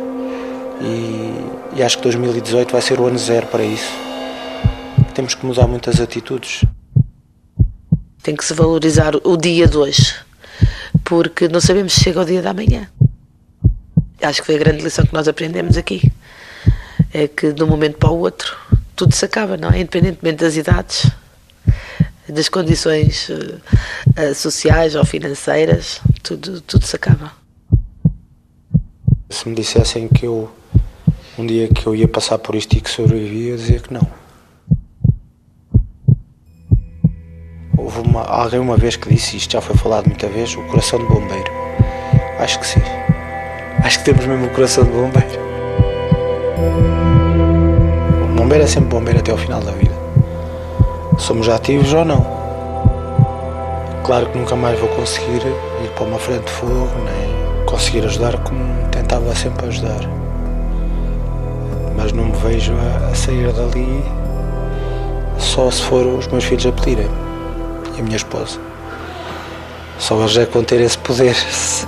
E, 0.81 1.77
e, 1.77 1.83
acho 1.83 1.97
que 1.97 2.03
2018 2.03 2.71
vai 2.71 2.81
ser 2.81 2.99
o 2.99 3.05
ano 3.05 3.19
zero 3.19 3.45
para 3.47 3.63
isso. 3.63 3.91
Temos 5.13 5.35
que 5.35 5.45
mudar 5.45 5.67
muitas 5.67 5.99
atitudes. 5.99 6.63
Tem 8.23 8.35
que 8.35 8.45
se 8.45 8.53
valorizar 8.53 9.13
o 9.23 9.35
dia 9.35 9.67
de 9.67 9.77
hoje, 9.77 10.15
porque 11.03 11.47
não 11.47 11.59
sabemos 11.59 11.93
se 11.93 12.03
chega 12.03 12.21
o 12.21 12.25
dia 12.25 12.41
da 12.41 12.53
manhã. 12.53 12.87
Acho 14.21 14.39
que 14.41 14.45
foi 14.45 14.55
a 14.55 14.59
grande 14.59 14.83
lição 14.83 15.05
que 15.05 15.13
nós 15.13 15.27
aprendemos 15.27 15.77
aqui. 15.77 16.11
É 17.13 17.27
que 17.27 17.51
de 17.51 17.63
um 17.63 17.67
momento 17.67 17.97
para 17.97 18.09
o 18.09 18.19
outro 18.19 18.55
tudo 19.01 19.15
se 19.15 19.25
acaba, 19.25 19.57
não 19.57 19.71
é? 19.71 19.79
Independentemente 19.79 20.43
das 20.43 20.55
idades, 20.55 21.09
das 22.29 22.47
condições 22.47 23.29
uh, 23.29 24.35
sociais 24.35 24.93
ou 24.93 25.03
financeiras, 25.03 25.99
tudo, 26.21 26.61
tudo 26.61 26.85
se 26.85 26.95
acaba. 26.95 27.31
Se 29.27 29.49
me 29.49 29.55
dissessem 29.55 30.07
que 30.07 30.27
eu 30.27 30.51
um 31.35 31.47
dia 31.47 31.67
que 31.67 31.87
eu 31.87 31.95
ia 31.95 32.07
passar 32.07 32.37
por 32.37 32.53
isto 32.53 32.77
e 32.77 32.81
que 32.81 32.91
sobrevivi, 32.91 33.47
eu 33.47 33.57
dizia 33.57 33.79
que 33.79 33.91
não. 33.91 34.07
Houve 37.75 38.01
uma, 38.01 38.21
alguém 38.21 38.59
uma 38.59 38.77
vez 38.77 38.95
que 38.95 39.09
disse, 39.09 39.37
isto 39.37 39.53
já 39.53 39.61
foi 39.61 39.75
falado 39.75 40.05
muita 40.05 40.27
vez, 40.27 40.53
o 40.53 40.61
coração 40.67 40.99
de 40.99 41.05
bombeiro. 41.05 41.51
Acho 42.37 42.59
que 42.59 42.67
sim. 42.67 42.81
Acho 43.83 43.97
que 43.97 44.05
temos 44.05 44.27
mesmo 44.27 44.45
o 44.45 44.49
coração 44.51 44.83
de 44.83 44.91
bombeiro. 44.91 47.10
Bombeiro 48.41 48.63
é 48.63 48.67
sempre 48.67 48.89
bombeiro 48.89 49.19
até 49.19 49.31
ao 49.31 49.37
final 49.37 49.61
da 49.61 49.71
vida. 49.71 49.93
Somos 51.19 51.47
ativos 51.47 51.93
ou 51.93 52.03
não. 52.03 52.25
Claro 54.03 54.25
que 54.25 54.37
nunca 54.39 54.55
mais 54.55 54.79
vou 54.79 54.89
conseguir 54.89 55.45
ir 55.45 55.89
para 55.95 56.05
uma 56.05 56.17
frente 56.17 56.45
de 56.45 56.51
fogo, 56.51 56.89
nem 57.05 57.65
conseguir 57.67 58.03
ajudar 58.03 58.35
como 58.39 58.59
tentava 58.89 59.35
sempre 59.35 59.67
ajudar. 59.67 60.09
Mas 61.95 62.11
não 62.13 62.25
me 62.25 62.31
vejo 62.31 62.73
a, 62.73 63.11
a 63.11 63.15
sair 63.15 63.53
dali 63.53 64.03
só 65.37 65.69
se 65.69 65.83
for 65.83 66.03
os 66.03 66.25
meus 66.25 66.43
filhos 66.43 66.65
a 66.65 66.71
pedirem 66.71 67.11
e 67.95 67.99
a 67.99 68.03
minha 68.03 68.17
esposa. 68.17 68.59
Só 69.99 70.19
eles 70.19 70.35
é 70.35 70.47
que 70.47 70.53
vão 70.55 70.63
ter 70.63 70.81
esse 70.81 70.97
poder. 70.97 71.35
Se, 71.35 71.85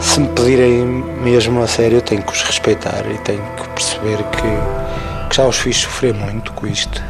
se 0.00 0.18
me 0.18 0.26
pedirem 0.30 0.84
mesmo 1.22 1.62
a 1.62 1.68
sério, 1.68 2.02
tenho 2.02 2.24
que 2.24 2.32
os 2.32 2.42
respeitar 2.42 3.04
e 3.08 3.16
tenho 3.18 3.42
que 3.56 3.68
perceber 3.68 4.16
que, 4.32 4.96
que 5.28 5.36
já 5.36 5.46
os 5.46 5.56
fiz 5.56 5.76
sofrer 5.78 6.14
muito 6.14 6.52
com 6.52 6.66
isto. 6.66 7.02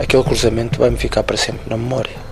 Aquele 0.00 0.24
cruzamento 0.24 0.78
vai-me 0.78 0.96
ficar 0.96 1.22
para 1.22 1.36
sempre 1.36 1.68
na 1.68 1.76
memória 1.76 2.24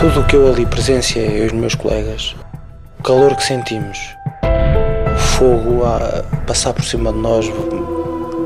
tudo 0.00 0.20
o 0.20 0.24
que 0.24 0.34
eu 0.34 0.48
ali 0.48 0.64
presenciei, 0.64 1.40
eu 1.40 1.44
e 1.44 1.46
os 1.48 1.52
meus 1.52 1.74
colegas, 1.74 2.34
o 2.98 3.02
calor 3.02 3.36
que 3.36 3.44
sentimos, 3.44 3.98
o 5.14 5.18
fogo 5.18 5.84
a 5.84 6.24
passar 6.46 6.72
por 6.72 6.82
cima 6.82 7.12
de 7.12 7.18
nós 7.18 7.44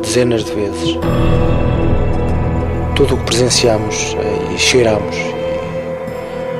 dezenas 0.03 0.43
de 0.43 0.53
vezes, 0.53 0.99
tudo 2.97 3.15
o 3.15 3.19
que 3.19 3.25
presenciamos 3.27 4.17
e 4.53 4.59
cheiramos, 4.59 5.15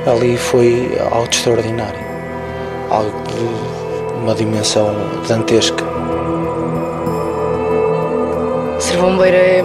ali 0.09 0.37
foi 0.37 0.97
algo 1.11 1.27
extraordinário, 1.29 1.99
algo 2.89 3.21
de 3.27 3.84
uma 4.21 4.33
dimensão 4.33 4.95
dantesca. 5.27 5.83
Ser 8.79 8.97
bombeiro 8.97 9.37
é 9.37 9.63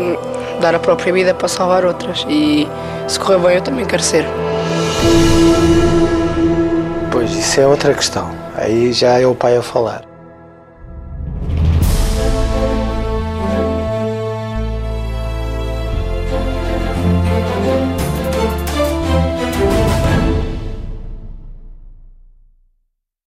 dar 0.60 0.74
a 0.74 0.78
própria 0.78 1.12
vida 1.12 1.34
para 1.34 1.48
salvar 1.48 1.84
outras 1.84 2.24
e 2.28 2.68
se 3.08 3.18
correr 3.18 3.38
bem 3.38 3.56
eu 3.56 3.62
também 3.62 3.84
quero 3.84 4.02
ser. 4.02 4.24
Pois, 7.10 7.30
isso 7.34 7.60
é 7.60 7.66
outra 7.66 7.94
questão. 7.94 8.30
Aí 8.56 8.92
já 8.92 9.18
é 9.18 9.26
o 9.26 9.34
pai 9.34 9.56
a 9.56 9.62
falar. 9.62 10.10